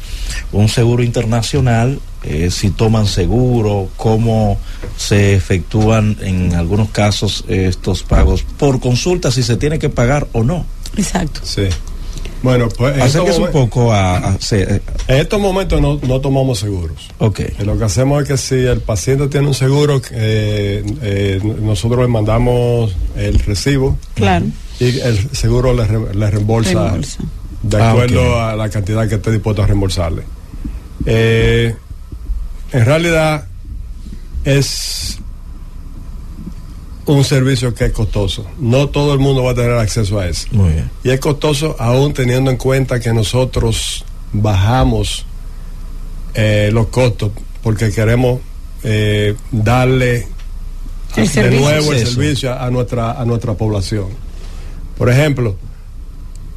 [0.51, 4.59] un seguro internacional, eh, si toman seguro, cómo
[4.97, 10.43] se efectúan en algunos casos estos pagos por consulta, si se tiene que pagar o
[10.43, 10.65] no.
[10.97, 11.39] Exacto.
[11.45, 11.69] Sí.
[12.43, 13.15] Bueno, pues.
[13.15, 14.37] En un poco a.
[14.51, 17.09] en estos momentos no, no tomamos seguros.
[17.17, 17.39] Ok.
[17.39, 22.01] Eh, lo que hacemos es que si el paciente tiene un seguro, eh, eh, nosotros
[22.01, 23.97] le mandamos el recibo.
[24.13, 24.45] Claro.
[24.79, 26.97] Y el seguro le, reembolsa,
[27.63, 30.23] de ah, acuerdo a la cantidad que esté dispuesto a reembolsarle.
[31.05, 31.75] en
[32.71, 33.45] realidad,
[34.43, 35.17] es
[37.07, 38.45] un servicio que es costoso.
[38.59, 40.47] No todo el mundo va a tener acceso a eso.
[40.51, 40.91] Muy bien.
[41.03, 45.25] Y es costoso aún teniendo en cuenta que nosotros bajamos
[46.33, 47.31] eh, los costos
[47.63, 48.41] porque queremos
[48.83, 50.27] eh, darle
[51.15, 54.07] de nuevo el servicio a nuestra, a nuestra población.
[54.97, 55.55] Por ejemplo,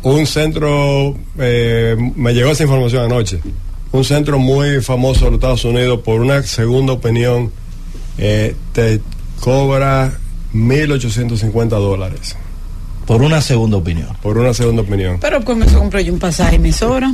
[0.03, 3.41] un centro, eh, me llegó esa información anoche,
[3.93, 7.53] un centro muy famoso de los Estados Unidos por una segunda opinión
[8.73, 9.01] te
[9.41, 10.20] cobra
[10.55, 12.37] 1.850 dólares.
[13.07, 14.09] Por una segunda opinión.
[14.23, 15.19] Por una segunda opinión.
[15.21, 17.13] Pero con eso compro yo un pasaje y me sobra.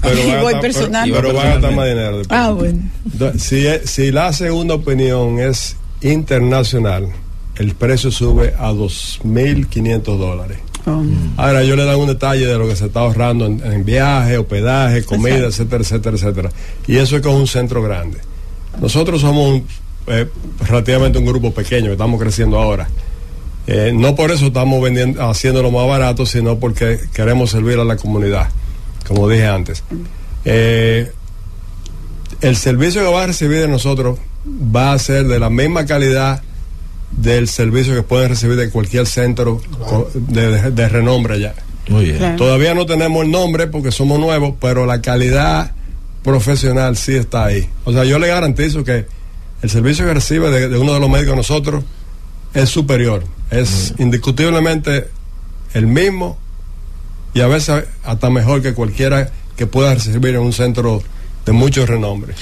[0.00, 1.10] pero voy personal.
[1.10, 2.22] Pero, van a gastar más dinero.
[2.28, 2.82] Ah, bueno.
[3.36, 7.08] Si, si la segunda opinión es internacional,
[7.56, 10.58] el precio sube a 2.500 dólares.
[10.86, 11.02] Oh.
[11.36, 15.02] Ahora yo le doy un detalle de lo que se está ahorrando en, viaje, hospedaje,
[15.02, 16.50] comida, etcétera, etcétera, etcétera.
[16.86, 18.18] Y eso es con un centro grande.
[18.80, 19.66] Nosotros somos un
[20.06, 20.28] eh,
[20.60, 22.88] relativamente un grupo pequeño, estamos creciendo ahora.
[23.66, 27.96] Eh, no por eso estamos vendiendo, haciéndolo más barato, sino porque queremos servir a la
[27.96, 28.48] comunidad,
[29.06, 29.82] como dije antes.
[30.44, 31.10] Eh,
[32.40, 36.42] el servicio que va a recibir de nosotros va a ser de la misma calidad
[37.10, 39.62] del servicio que pueden recibir de cualquier centro
[40.14, 41.54] de, renombre allá.
[41.88, 42.36] Muy bien.
[42.36, 45.72] Todavía no tenemos el nombre porque somos nuevos, pero la calidad
[46.22, 47.68] profesional sí está ahí.
[47.84, 49.06] O sea, yo le garantizo que
[49.64, 51.84] el servicio que recibe de, uno de los médicos nosotros
[52.52, 55.08] es superior, es indiscutiblemente
[55.72, 56.36] el mismo
[57.32, 61.02] y a veces hasta mejor que cualquiera que pueda recibir en un centro
[61.46, 62.34] de mucho renombre.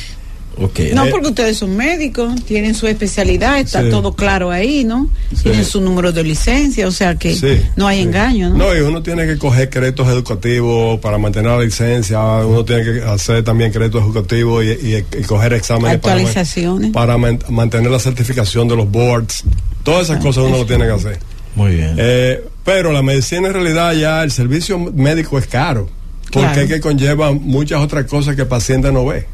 [0.58, 0.92] Okay.
[0.92, 3.90] No, Eh, porque ustedes son médicos, tienen su especialidad, está Sí.
[3.90, 5.08] todo claro ahí, ¿no?
[5.34, 5.44] Sí.
[5.44, 8.02] Tienen su número de licencia, o sea que Sí, no hay sí.
[8.04, 8.56] engaño, ¿no?
[8.58, 13.02] No, y uno tiene que coger créditos educativos para mantener la licencia, uno tiene que
[13.02, 16.90] hacer también créditos educativos y, y- y coger exámenes para, Actualizaciones.
[16.92, 19.44] para man- mantener la certificación de los boards.
[19.82, 21.18] Todas esas cosas uno lo tiene que hacer.
[21.54, 21.94] Muy bien.
[21.98, 25.88] Eh, pero la medicina en realidad ya el servicio médico es caro,
[26.30, 26.60] porque Claro.
[26.60, 29.26] es que conlleva muchas otras cosas que el paciente no ve.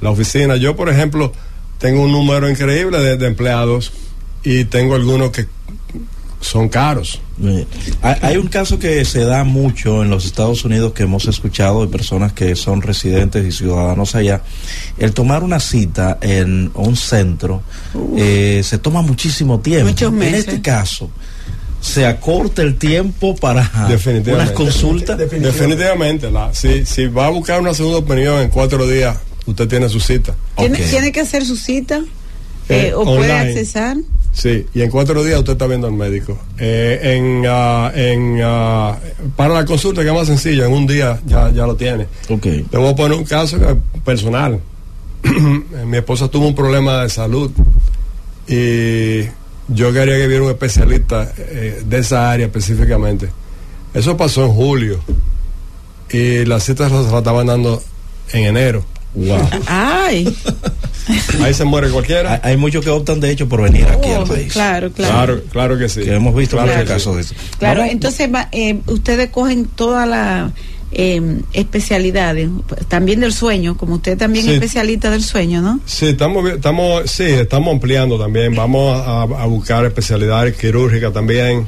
[0.00, 1.32] La oficina, yo por ejemplo
[1.78, 3.92] tengo un número increíble de, de empleados
[4.42, 5.46] y tengo algunos que
[6.40, 7.20] son caros.
[8.02, 11.84] Hay, hay un caso que se da mucho en los Estados Unidos que hemos escuchado
[11.84, 14.42] de personas que son residentes y ciudadanos allá.
[14.98, 17.62] El tomar una cita en un centro
[18.16, 19.88] eh, se toma muchísimo tiempo.
[19.88, 21.10] Muchos En este caso,
[21.80, 24.32] se acorta el tiempo para Definitivamente.
[24.34, 25.18] unas consultas.
[25.18, 29.16] Definitivamente, la, si, si va a buscar una segunda opinión en cuatro días,
[29.50, 30.34] usted tiene su cita.
[30.56, 32.02] ¿Tiene, tiene que hacer su cita
[32.68, 33.96] Eh, eh, o puede accesar.
[34.32, 36.38] Sí, y en cuatro días usted está viendo al médico.
[36.58, 38.98] Eh, en, ah, en, ah,
[39.36, 42.06] para la consulta, que es más sencilla, en un día ya, ya lo tiene.
[42.28, 42.46] Ok.
[42.70, 43.56] Te voy a poner un caso
[44.04, 44.60] personal.
[45.86, 47.50] Mi esposa tuvo un problema de salud
[48.46, 49.22] y
[49.68, 53.30] yo quería que viera un especialista eh, de esa área específicamente.
[53.94, 55.00] Eso pasó en julio
[56.10, 57.82] y las citas las las estaban dando
[58.32, 58.84] en enero.
[59.14, 59.48] Wow.
[59.66, 60.32] Ay,
[61.42, 62.34] Ahí se muere cualquiera.
[62.42, 64.52] Hay, hay muchos que optan, de hecho, por venir aquí oh, al país.
[64.52, 65.12] claro, claro.
[65.12, 66.02] Claro, claro que sí.
[66.02, 66.86] Que hemos visto Claro sí.
[66.86, 67.34] casos de eso.
[67.58, 70.52] Claro, Vamos- entonces va- eh, ustedes cogen todas las
[70.92, 72.48] eh, especialidades,
[72.88, 74.50] también del sueño, como usted también Sí.
[74.50, 75.80] es especialista del sueño, ¿no?
[75.86, 78.54] Sí, estamos, estamos, sí, estamos ampliando también.
[78.54, 81.66] Vamos a, a buscar especialidades quirúrgicas también.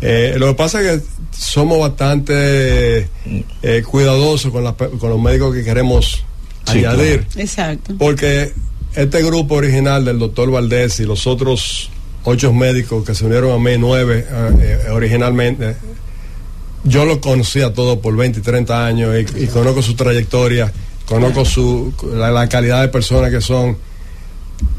[0.00, 3.08] Eh, lo que pasa es que somos bastante
[3.62, 6.24] eh, cuidadosos con, pe- con los médicos que queremos
[6.72, 7.26] Sí, añadir.
[7.36, 7.94] Exacto.
[7.98, 8.52] Porque
[8.94, 11.90] este grupo original del doctor Valdés y los otros
[12.24, 15.76] ocho médicos que se unieron a mí, nueve eh, eh, originalmente,
[16.84, 20.72] yo los conocía todos por 20 y 30 años y, y conozco su trayectoria,
[21.06, 23.76] conozco su, la, la calidad de personas que son.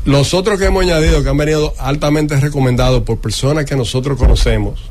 [0.05, 4.81] Los otros que hemos añadido, que han venido altamente recomendados por personas que nosotros conocemos,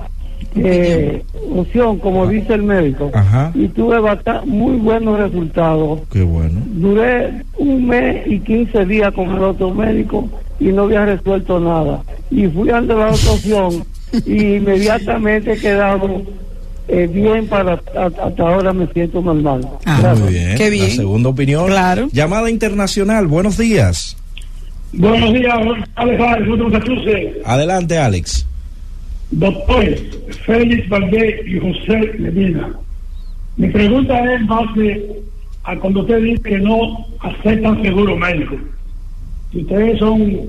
[0.55, 1.23] eh,
[1.55, 3.11] opción, como dice el médico.
[3.13, 3.51] Ajá.
[3.53, 3.97] Y tuve
[4.45, 5.99] muy buenos resultados.
[6.11, 6.59] Qué bueno.
[6.65, 10.27] Duré un mes y 15 días con el otro médico
[10.59, 12.01] y no había resuelto nada.
[12.31, 13.85] Y fui ante la otra opción
[14.25, 16.23] y inmediatamente he quedado
[16.87, 19.67] eh, bien para hasta ahora me siento normal.
[19.85, 20.15] Ah.
[20.19, 20.57] Muy bien.
[20.57, 20.89] Qué bien.
[20.89, 21.67] La segunda opinión.
[21.67, 22.07] Claro.
[22.11, 24.17] Llamada internacional, buenos días.
[24.93, 25.53] Buenos días,
[25.95, 27.37] Alejandro Massachusetts.
[27.43, 28.47] Adelante, Alex.
[29.31, 30.01] Doctores
[30.45, 32.71] Félix Valdés y José Medina.
[33.57, 35.05] Mi pregunta es en base
[35.63, 38.55] a cuando usted dice que no aceptan seguro médico.
[39.55, 40.41] Si ustedes son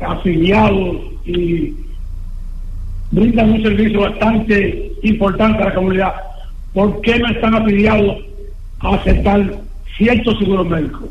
[0.00, 1.74] afiliados y
[3.10, 6.14] brindan un servicio bastante importante a la comunidad,
[6.72, 8.24] ¿por qué no están afiliados
[8.80, 9.60] a aceptar
[9.98, 11.02] ciertos seguros médicos?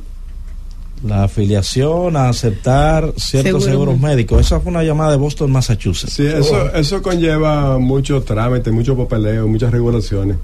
[1.03, 3.91] La afiliación a aceptar ciertos Seguro.
[3.91, 4.41] seguros médicos.
[4.41, 6.13] Esa fue una llamada de Boston, Massachusetts.
[6.13, 10.37] Sí, eso, eso conlleva muchos trámites, mucho papeleo, muchas regulaciones.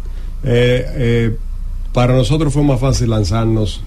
[0.43, 1.37] Eh, eh,
[1.91, 3.83] para nosotros fue más fácil lanzarnos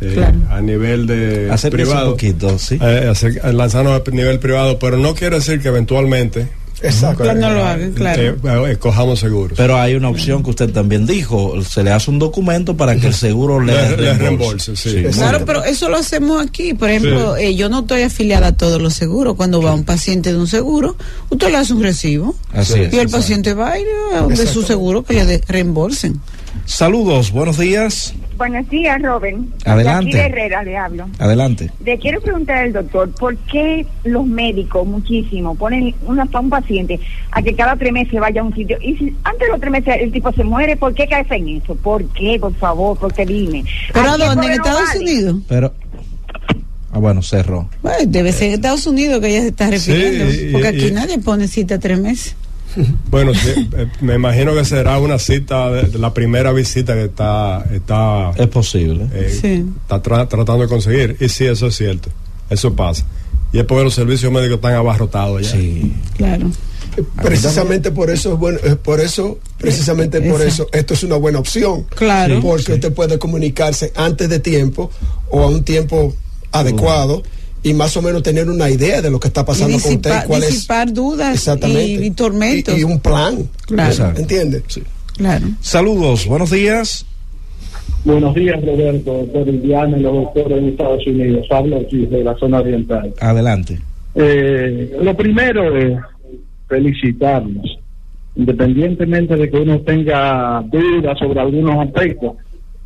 [0.00, 0.38] eh, Claro.
[0.50, 2.10] a nivel de Acérquese un privado.
[2.12, 2.78] poquito, sí.
[2.80, 6.48] Eh, hacer- lanzarnos a nivel privado, pero no quiere decir que eventualmente
[6.80, 7.24] Exacto.
[7.34, 8.22] No lo hagan, claro.
[8.22, 8.36] Eh,
[8.70, 9.54] eh, cojamos seguros.
[9.58, 13.08] Pero hay una opción que usted también dijo, se le hace un documento para que
[13.08, 14.76] el seguro le, Le- le reembolse.
[14.76, 15.02] sí.
[15.12, 16.74] Claro, pero eso lo hacemos aquí.
[16.74, 19.34] Por ejemplo, eh, yo no estoy afiliada a todos los seguros.
[19.34, 20.94] Cuando va un paciente de un seguro,
[21.30, 22.36] usted le hace un recibo.
[22.52, 23.10] Así es, y el exacto.
[23.16, 26.20] paciente va a ir a donde su seguro que le de- reembolsen.
[26.64, 28.14] Saludos, buenos días.
[28.38, 29.52] Buenos días, Robin.
[29.64, 30.04] Adelante.
[30.04, 31.08] De aquí de Herrera le hablo.
[31.18, 31.70] Adelante.
[31.84, 37.00] Le quiero preguntar al doctor, ¿por qué los médicos muchísimo ponen una, a un paciente
[37.32, 38.78] a que cada tres meses vaya a un sitio?
[38.80, 41.48] Y si antes de los tres meses el tipo se muere, ¿por qué caes en
[41.48, 41.74] eso?
[41.74, 42.96] ¿Por qué, por favor?
[42.96, 43.64] Porque dime.
[43.92, 44.46] ¿Pero dónde?
[44.46, 45.00] ¿En Estados vale.
[45.00, 45.36] Unidos?
[45.48, 45.74] Pero,
[46.92, 47.68] ah, bueno, cerró.
[47.82, 50.30] Bueno, debe ser en Estados Unidos que ella se está refiriendo.
[50.32, 52.36] y- porque aquí y- nadie pone cita a tres meses.
[53.10, 57.04] Bueno, sí, eh, me imagino que será una cita, de, de la primera visita que
[57.04, 59.06] está, está, Es posible.
[59.12, 59.64] eh, Sí.
[59.82, 61.16] está tra- tratando de conseguir.
[61.20, 62.10] Y sí, eso es cierto.
[62.50, 63.04] Eso pasa.
[63.52, 65.50] Y es porque los servicios médicos están abarrotados ya.
[65.52, 65.92] Sí.
[66.16, 66.50] Claro.
[67.22, 71.84] Precisamente por eso es bueno, por eso, precisamente por eso, esto es una buena opción.
[71.94, 72.40] Claro.
[72.40, 74.90] Porque usted puede comunicarse antes de tiempo
[75.30, 76.14] o a un tiempo
[76.52, 77.22] adecuado
[77.62, 80.26] y más o menos tener una idea de lo que está pasando con usted, disipar-
[80.26, 82.76] cuál es disipar dudas exactamente y- y tormentos.
[82.76, 83.48] y, y un plan.
[83.66, 83.90] Claro.
[83.90, 84.20] Exacto.
[84.20, 84.62] ¿Entiende?
[85.16, 85.46] Claro.
[85.60, 87.04] Saludos, buenos días.
[88.04, 91.46] Buenos días, Roberto, doctor Indiana y los doctores de Estados Unidos.
[91.50, 93.12] Hablo aquí de la zona oriental.
[93.20, 93.80] Adelante.
[94.14, 95.98] Eh, lo primero es
[96.68, 97.78] felicitarlos,
[98.36, 102.32] independientemente de que uno tenga dudas sobre algunos aspectos,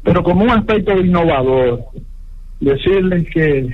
[0.02, 1.80] pero como un aspecto innovador,
[2.60, 3.68] decirles que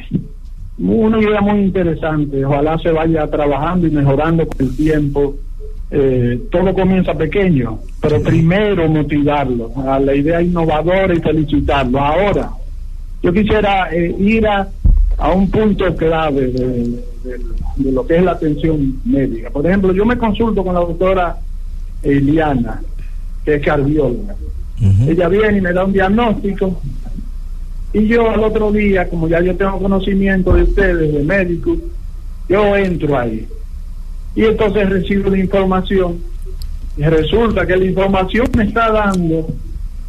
[0.79, 5.35] una idea muy interesante, ojalá se vaya trabajando y mejorando con el tiempo.
[5.91, 12.01] Eh, todo comienza pequeño, pero primero motivarlos a la idea innovadora y felicitarlos.
[12.01, 12.51] Ahora,
[13.23, 14.69] yo quisiera eh, ir a,
[15.17, 17.39] a un punto clave de, de-
[17.77, 19.51] de lo que es la atención médica.
[19.51, 21.37] Por ejemplo, yo me consulto con la doctora
[22.03, 22.81] Eliana,
[23.45, 24.35] que es cardióloga.
[25.09, 26.81] Ella viene y me da un diagnóstico
[27.93, 31.79] y yo al otro día, como ya yo tengo conocimiento de ustedes, de médicos,
[32.49, 33.47] yo entro ahí
[34.35, 36.19] y entonces recibo la información
[36.97, 39.49] y resulta que la información me está dando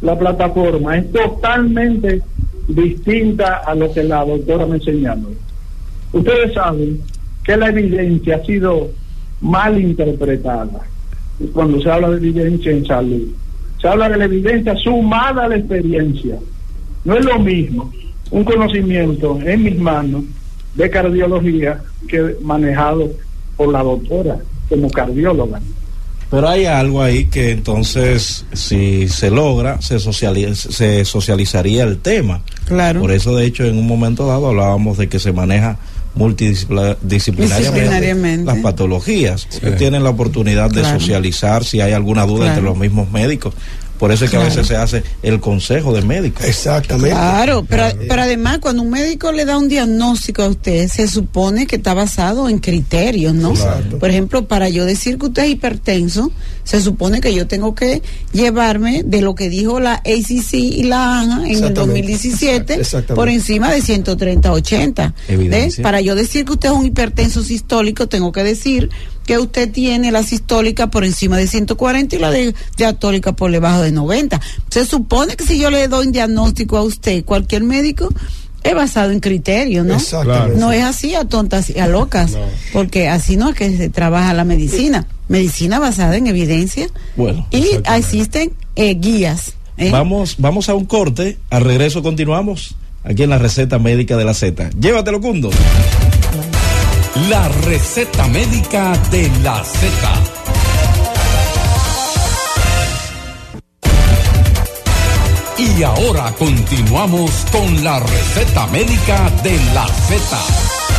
[0.00, 2.22] la plataforma es totalmente
[2.68, 5.30] distinta a lo que la doctora me enseñando.
[6.12, 7.00] Ustedes saben
[7.44, 8.90] que la evidencia ha sido
[9.40, 10.80] mal interpretada
[11.52, 13.28] cuando se habla de evidencia en salud.
[13.80, 16.36] Se habla de la evidencia sumada a la experiencia.
[17.04, 17.90] No es lo mismo
[18.30, 20.24] un conocimiento en mis manos
[20.74, 23.10] de cardiología que manejado
[23.56, 24.38] por la doctora
[24.68, 25.60] como cardióloga.
[26.30, 32.42] Pero hay algo ahí que entonces, si se logra, se, sociali- se socializaría el tema.
[32.66, 33.00] Claro.
[33.00, 35.78] Por eso, de hecho, en un momento dado hablábamos de que se maneja
[36.14, 38.44] multidisciplinariamente Disciplinariamente.
[38.44, 39.46] las patologías.
[39.60, 41.00] Que tienen la oportunidad de Claro.
[41.00, 42.50] socializar si hay alguna duda Claro.
[42.50, 43.54] entre los mismos médicos.
[44.00, 44.54] Por eso es que a Claro.
[44.56, 46.44] veces se hace el consejo de médicos.
[46.46, 47.10] Exactamente.
[47.10, 51.66] Claro, pero, pero además cuando un médico le da un diagnóstico a usted, se supone
[51.68, 53.50] que está basado en criterios, ¿no?
[53.50, 53.98] Exacto.
[53.98, 56.32] Por ejemplo, para yo decir que usted es hipertenso,
[56.64, 61.20] se supone que yo tengo que llevarme de lo que dijo la ACC y la
[61.20, 61.80] ANA en el Exactamente.
[61.80, 63.14] 2017 Exactamente.
[63.14, 65.12] por encima de 130-80.
[65.28, 65.82] Evidencia.
[65.82, 68.88] Para yo decir que usted es un hipertenso sistólico, tengo que decir
[69.26, 73.82] que usted tiene la sistólica por encima de 140 y la de diastólica por debajo
[73.82, 74.40] de 90.
[74.70, 78.08] Se supone que si yo le doy un diagnóstico a usted, cualquier médico,
[78.62, 79.94] es basado en criterios, ¿no?
[79.96, 80.58] Exactamente.
[80.60, 82.40] No es así a tontas y a locas, No.
[82.72, 85.06] porque así no es que se trabaja la medicina.
[85.28, 87.64] Medicina basada en evidencia Bueno, y
[87.94, 89.52] existen eh, guías.
[89.78, 89.90] ¿eh?
[89.90, 91.38] Vamos, vamos a un corte.
[91.50, 92.74] Al regreso continuamos
[93.04, 94.70] aquí en la receta médica de la Z.
[94.78, 95.50] Llévatelo, Cundo.
[97.30, 100.39] La receta médica de la Z.
[105.60, 110.89] Y ahora continuamos con la receta médica de la Z.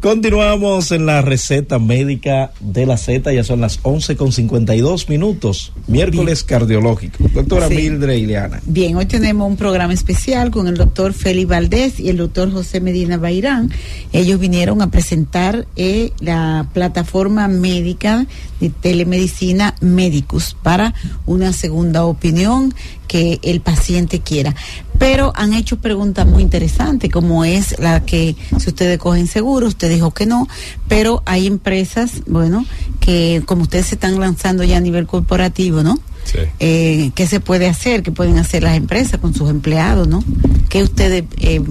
[0.00, 5.72] Continuamos en la receta médica de la Z, ya son las 11 con 52 minutos,
[5.86, 7.24] miércoles cardiológico.
[7.34, 7.74] Doctora Sí.
[7.74, 8.60] Mildred Ileana.
[8.64, 12.80] Bien, hoy tenemos un programa especial con el doctor Félix Valdés y el doctor José
[12.80, 13.70] Medina Bairán.
[14.12, 18.26] Ellos vinieron a presentar eh, la plataforma médica
[18.60, 20.94] de telemedicina Medicus para
[21.26, 22.74] una segunda opinión
[23.08, 24.54] que el paciente quiera.
[24.98, 29.88] Pero han hecho preguntas muy interesantes, como es la que si ustedes cogen seguro, usted
[29.90, 30.48] dijo que no,
[30.88, 32.64] pero hay empresas, bueno,
[33.00, 35.98] que como ustedes se están lanzando ya a nivel corporativo, ¿no?
[36.24, 36.38] Sí.
[36.60, 40.22] eh, qué se puede hacer, qué pueden hacer las empresas con sus empleados, ¿no?
[40.68, 41.62] ¿Qué ustedes eh,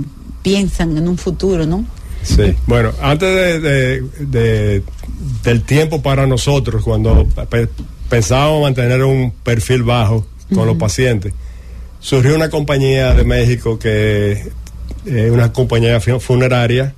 [0.41, 1.85] piensan en un futuro, ¿no?
[2.23, 4.83] Sí, bueno, antes de, de- de-
[5.43, 7.69] del tiempo para nosotros, cuando pe-
[8.09, 11.33] pensábamos mantener un perfil bajo con los pacientes,
[11.99, 14.43] surgió una compañía de México que
[15.05, 16.93] es una compañía fu- funeraria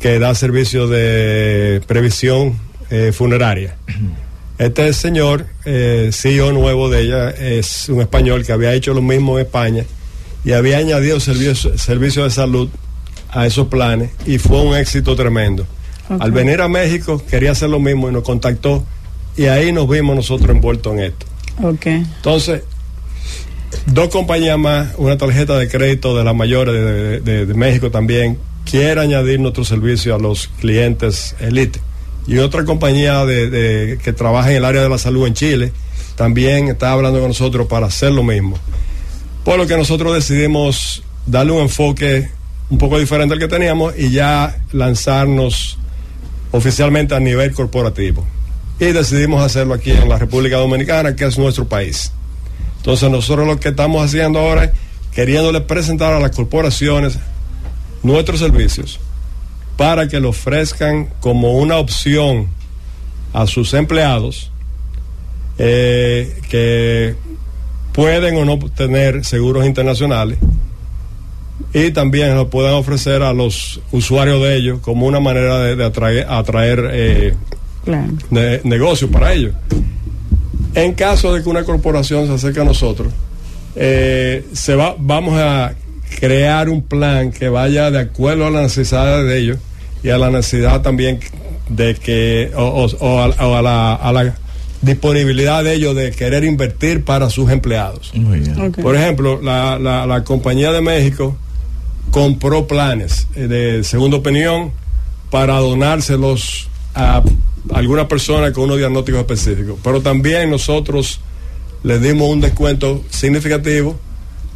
[0.00, 2.58] que da servicio de previsión
[2.90, 3.76] eh, funeraria.
[4.58, 9.38] Este señor, eh, CEO nuevo de ella, es un español que había hecho lo mismo
[9.38, 9.84] en España
[10.44, 12.68] y había añadido servicio, servicio de salud
[13.30, 15.66] a esos planes y fue un éxito tremendo.
[16.18, 18.84] Al venir a México quería hacer lo mismo y nos contactó
[19.34, 21.24] y ahí nos vimos nosotros envueltos en esto.
[21.62, 21.86] Ok.
[21.86, 22.62] Entonces,
[23.86, 29.40] dos compañías más, una tarjeta de crédito de la mayor de, México también, quiere añadir
[29.40, 31.80] nuestro servicio a los clientes elite.
[32.26, 35.72] Y otra compañía de- que trabaja en el área de la salud en Chile
[36.16, 38.58] también está hablando con nosotros para hacer lo mismo.
[39.44, 42.28] Por lo que nosotros decidimos darle un enfoque
[42.68, 45.78] un poco diferente al que teníamos y ya lanzarnos
[46.52, 48.26] oficialmente a nivel corporativo.
[48.78, 52.12] Y decidimos hacerlo aquí en la República Dominicana, que es nuestro país.
[52.80, 54.70] Entonces nosotros lo que estamos haciendo ahora es
[55.12, 57.18] queriéndole presentar a las corporaciones
[58.02, 58.98] nuestros servicios
[59.76, 62.48] para que lo ofrezcan como una opción
[63.32, 64.50] a sus empleados
[65.58, 67.14] eh, que
[67.92, 70.38] pueden o no tener seguros internacionales
[71.74, 75.84] y también lo puedan ofrecer a los usuarios de ellos como una manera de, de
[75.84, 77.34] atraer, atraer eh,
[77.84, 78.12] Claro.
[78.30, 79.54] de negocio para ellos.
[80.74, 83.12] En caso de que una corporación se acerque a nosotros,
[83.76, 85.74] eh, se va, vamos a
[86.18, 89.58] crear un plan que vaya de acuerdo a las necesidades de ellos
[90.02, 91.20] y a la necesidad también
[91.68, 94.34] de que, o, o- o a, o a la, a la
[94.82, 98.12] disponibilidad de ellos de querer invertir para sus empleados.
[98.14, 98.54] Muy bien.
[98.82, 101.36] Por ejemplo, la, la- la compañía de México
[102.10, 104.72] compró planes eh, de segunda opinión
[105.30, 107.22] para donárselos a
[107.72, 109.78] alguna persona con unos diagnósticos específicos.
[109.82, 111.20] Pero también nosotros
[111.82, 113.98] les dimos un descuento significativo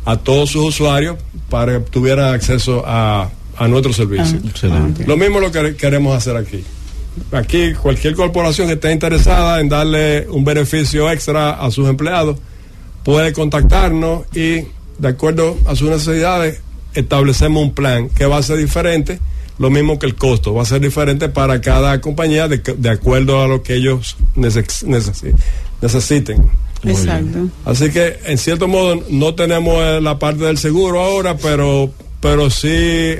[0.05, 1.17] a todos sus usuarios
[1.49, 4.39] para que tuvieran acceso a, a nuestro servicio.
[4.47, 5.07] Excelente.
[5.07, 6.63] Lo mismo lo que queremos hacer aquí.
[7.33, 12.39] Aquí cualquier corporación que esté interesada en darle un beneficio extra a sus empleados
[13.05, 14.63] puede contactarnos y
[14.99, 16.61] de acuerdo a sus necesidades
[16.95, 19.21] establecemos un plan que va a ser diferente,
[19.59, 23.43] lo mismo que el costo, va a ser diferente para cada compañía de, de acuerdo
[23.43, 25.35] a lo que ellos neces- necesi-
[25.81, 26.45] necesiten.
[26.83, 27.49] Exacto.
[27.65, 31.91] Así que en cierto modo no tenemos eh, la parte del seguro ahora, pero
[32.21, 33.15] pero sí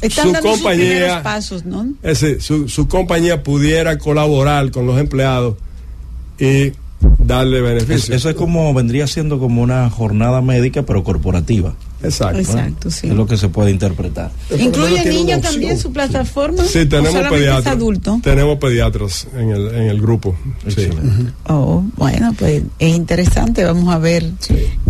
[0.00, 1.86] Están su dando sus compañía primeros pasos, ¿no?
[2.02, 5.56] es decir, su, su compañía pudiera colaborar con los empleados
[6.38, 6.72] y
[7.18, 8.10] darle Es- beneficios.
[8.16, 11.74] eso es como, vendría siendo como una jornada médica, pero corporativa.
[12.06, 12.38] Exacto.
[12.38, 13.08] Exacto, sí.
[13.08, 14.30] Es lo que se puede interpretar.
[14.58, 16.64] ¿Incluye niños también su plataforma?
[16.64, 17.66] Sí, ¿O tenemos pediatras.
[17.66, 18.20] adulto?
[18.22, 20.34] Tenemos pediatras en el, en el grupo.
[20.68, 20.88] Sí.
[21.48, 23.64] Oh, bueno, pues es interesante.
[23.64, 24.30] Vamos a ver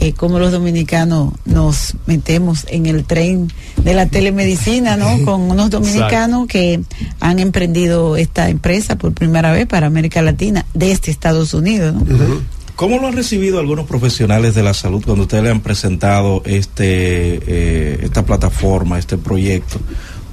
[0.00, 3.50] eh, cómo los dominicanos nos metemos en el tren
[3.82, 5.24] de la telemedicina, ¿no?
[5.24, 6.80] Con unos dominicanos que
[7.20, 12.55] han emprendido esta empresa por primera vez para América Latina desde Estados Unidos, ¿no?
[12.76, 17.40] ¿Cómo lo han recibido algunos profesionales de la salud cuando ustedes le han presentado este
[17.46, 19.80] eh, esta plataforma, este proyecto?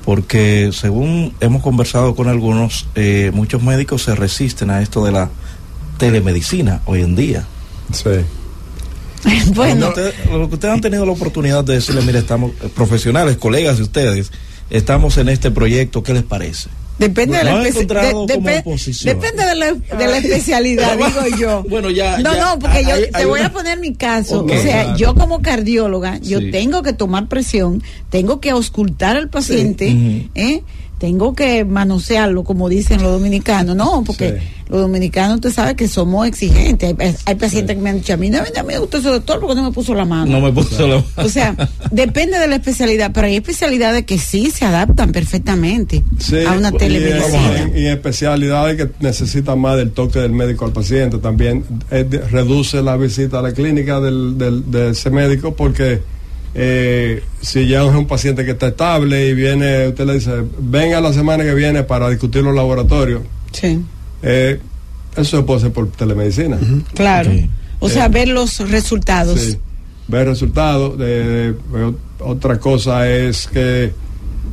[0.04, 5.30] Porque según hemos conversado con algunos, eh, muchos médicos se resisten a esto de la
[5.98, 7.48] telemedicina hoy en día.
[7.94, 8.10] Sí.
[9.54, 13.38] bueno, Usted- lo que ustedes han tenido la oportunidad de decirle, mire, estamos eh, profesionales,
[13.38, 14.34] colegas de ustedes,
[14.70, 16.68] estamos en este proyecto, ¿qué les parece?
[17.00, 17.72] Depende de la de-
[19.06, 21.64] depende de la, de la especialidad, digo yo.
[21.70, 23.94] Bueno, ya- No, ya- no, porque yo hay- te hay voy una- a poner mi
[23.96, 24.44] caso.
[24.46, 24.98] O sea, claro.
[24.98, 26.52] yo como cardióloga, yo Sí.
[26.52, 30.30] tengo que tomar presión, tengo que auscultar al paciente.
[30.36, 30.62] ¿eh?
[31.04, 34.48] Tengo que manosearlo, como dicen los dominicanos, no, porque Sí.
[34.70, 36.96] los dominicanos, usted sabe que somos exigentes.
[36.98, 39.42] Hay, hay pacientes que me han dicho a mí, no, no me gusta ese doctor
[39.42, 40.32] porque no me puso la mano.
[40.32, 41.58] No me puso la O sea,
[41.92, 46.72] depende de la especialidad, pero hay especialidades que sí se adaptan perfectamente Sí, a una
[46.72, 47.70] telemedicina.
[47.76, 52.82] y especialidades que necesitan más del toque del médico al paciente también eh, de- reduce
[52.82, 56.00] la visita a la clínica del, del- de ese médico porque
[56.56, 61.02] eh, si ya es un paciente que está estable y viene, usted le dice, venga
[61.02, 63.80] la semana que viene para discutir los laboratorios, Sí,
[64.22, 64.60] eh,
[65.16, 66.58] eso se puede hacer por telemedicina.
[66.94, 67.32] claro.
[67.80, 69.40] O sea, Eh, ver los resultados.
[69.40, 69.58] Sí,
[70.08, 70.98] ver resultados.
[70.98, 71.54] De-
[72.20, 73.92] otra cosa es que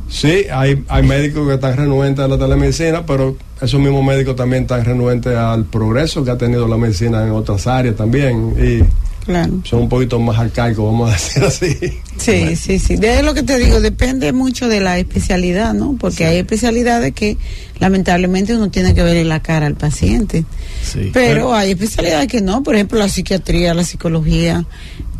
[0.09, 4.63] sí, hay, hay médicos que están renuentes a la telemedicina, pero esos mismos médicos también
[4.63, 8.53] están renuentes al progreso que ha tenido la medicina en otras áreas también.
[8.59, 8.83] Y
[9.25, 9.61] Claro.
[9.63, 11.13] son un poquito más arcaicos, vamos a
[11.43, 11.99] decir así.
[12.17, 12.95] Sí, sí, sí.
[12.95, 15.95] De lo que te digo, depende mucho de la especialidad, ¿no?
[15.99, 17.37] Porque hay especialidades que
[17.79, 20.45] lamentablemente uno tiene que ver en la cara al paciente.
[20.83, 21.09] Sí.
[21.13, 24.65] Pero hay especialidades que no, por ejemplo la psiquiatría, la psicología,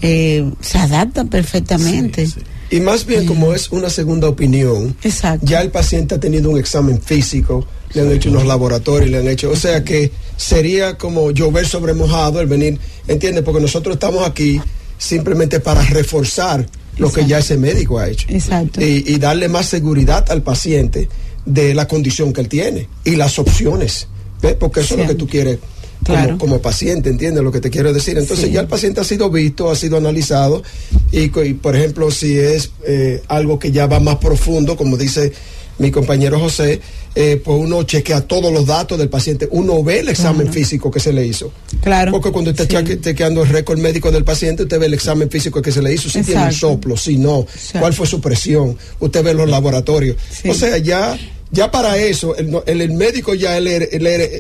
[0.01, 2.25] eh, se adaptan perfectamente.
[2.25, 2.41] Sí, sí.
[2.71, 5.45] Y más bien como es una segunda opinión, Exacto.
[5.45, 9.27] ya el paciente ha tenido un examen físico, le han hecho unos laboratorios, le han
[9.27, 13.43] hecho, o sea que sería como llover sobre mojado el venir, ¿entiendes?
[13.43, 14.61] Porque nosotros estamos aquí
[14.97, 16.65] simplemente para reforzar
[16.97, 18.27] lo que ya ese médico ha hecho.
[18.29, 18.79] Exacto.
[18.81, 21.09] Y, y darle más seguridad al paciente
[21.45, 24.07] de la condición que él tiene y las opciones,
[24.41, 24.55] ¿ves?
[24.55, 25.59] Porque eso es lo que tú quieres
[26.03, 26.37] Claro.
[26.37, 28.17] como paciente, ¿entiendes lo que te quiero decir?
[28.17, 28.51] Entonces Sí.
[28.51, 30.63] ya el paciente ha sido visto, ha sido analizado
[31.11, 35.31] y, por ejemplo, si es eh, algo que ya va más profundo, como dice
[35.77, 36.79] mi compañero José,
[37.15, 40.53] eh, pues uno chequea todos los datos del paciente, uno ve el examen Claro.
[40.53, 41.51] físico que se le hizo.
[41.81, 42.11] Claro.
[42.11, 45.29] Porque cuando usted está cheque- chequeando el récord médico del paciente, usted ve el examen
[45.29, 47.79] físico que se le hizo, si tiene un soplo, si no, Exacto.
[47.79, 50.17] cuál fue su presión, usted ve los laboratorios.
[50.31, 50.49] Sí.
[50.49, 51.17] O sea, ya,
[51.51, 53.89] ya para eso, el, no- el- el médico ya er-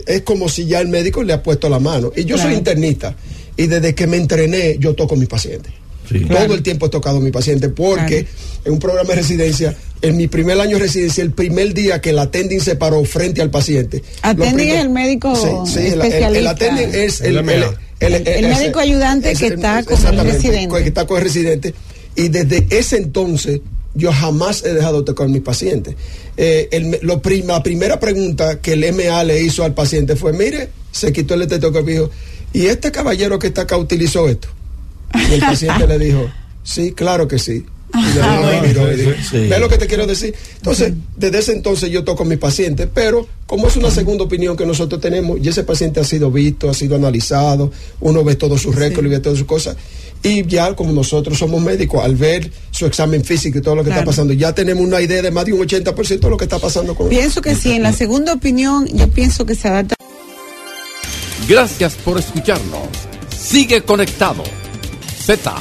[0.05, 2.11] es como si ya el médico le ha puesto la mano.
[2.15, 3.15] Y yo soy internista
[3.57, 5.69] y desde que me entrené yo toco a mi paciente.
[6.09, 6.19] Sí.
[6.21, 6.45] Claro.
[6.45, 8.35] Todo el tiempo he tocado a mi paciente porque Claro.
[8.65, 12.09] en un programa de residencia, en mi primer año de residencia, el primer día que
[12.09, 14.01] el attending se paró frente al paciente.
[14.21, 16.49] Attending es el médico Sí, sí, el- el, el, especialista.
[16.51, 17.53] attending es el, El el- MA.
[17.99, 20.81] el- El médico ayudante que está con el exactamente, residente.
[20.81, 21.73] Que está con el residente.
[22.15, 23.61] Y desde ese entonces
[23.93, 25.95] yo jamás he dejado de tocar a mis pacientes.
[26.37, 30.33] Eh, el- lo prim- la primera pregunta que el MA le hizo al paciente fue,
[30.33, 32.11] mire, se quitó el estetoscopio y dijo,
[32.53, 34.47] ¿y este caballero que está acá utilizó esto?
[35.29, 36.29] Y el paciente le dijo,
[36.63, 37.65] sí, claro que sí.
[37.93, 38.61] Ah.
[39.31, 40.33] ¿Ves lo que te quiero decir?
[40.57, 44.55] Entonces, desde ese entonces yo toco a mis pacientes, pero como es una segunda opinión
[44.55, 48.57] que nosotros tenemos, y ese paciente ha sido visto, ha sido analizado, uno ve todo
[48.57, 49.75] su récord y ve todas sus cosas,
[50.23, 53.87] y ya como nosotros somos médicos, al ver su examen físico y todo lo que
[53.89, 54.01] Claro.
[54.01, 56.59] está pasando, ya tenemos una idea de más de un 80% de lo que está
[56.59, 59.95] pasando con Pienso que sí, en la segunda opinión yo pienso que se adapta.
[61.47, 62.87] Gracias por escucharnos.
[63.37, 64.43] Sigue conectado.
[65.25, 65.53] Z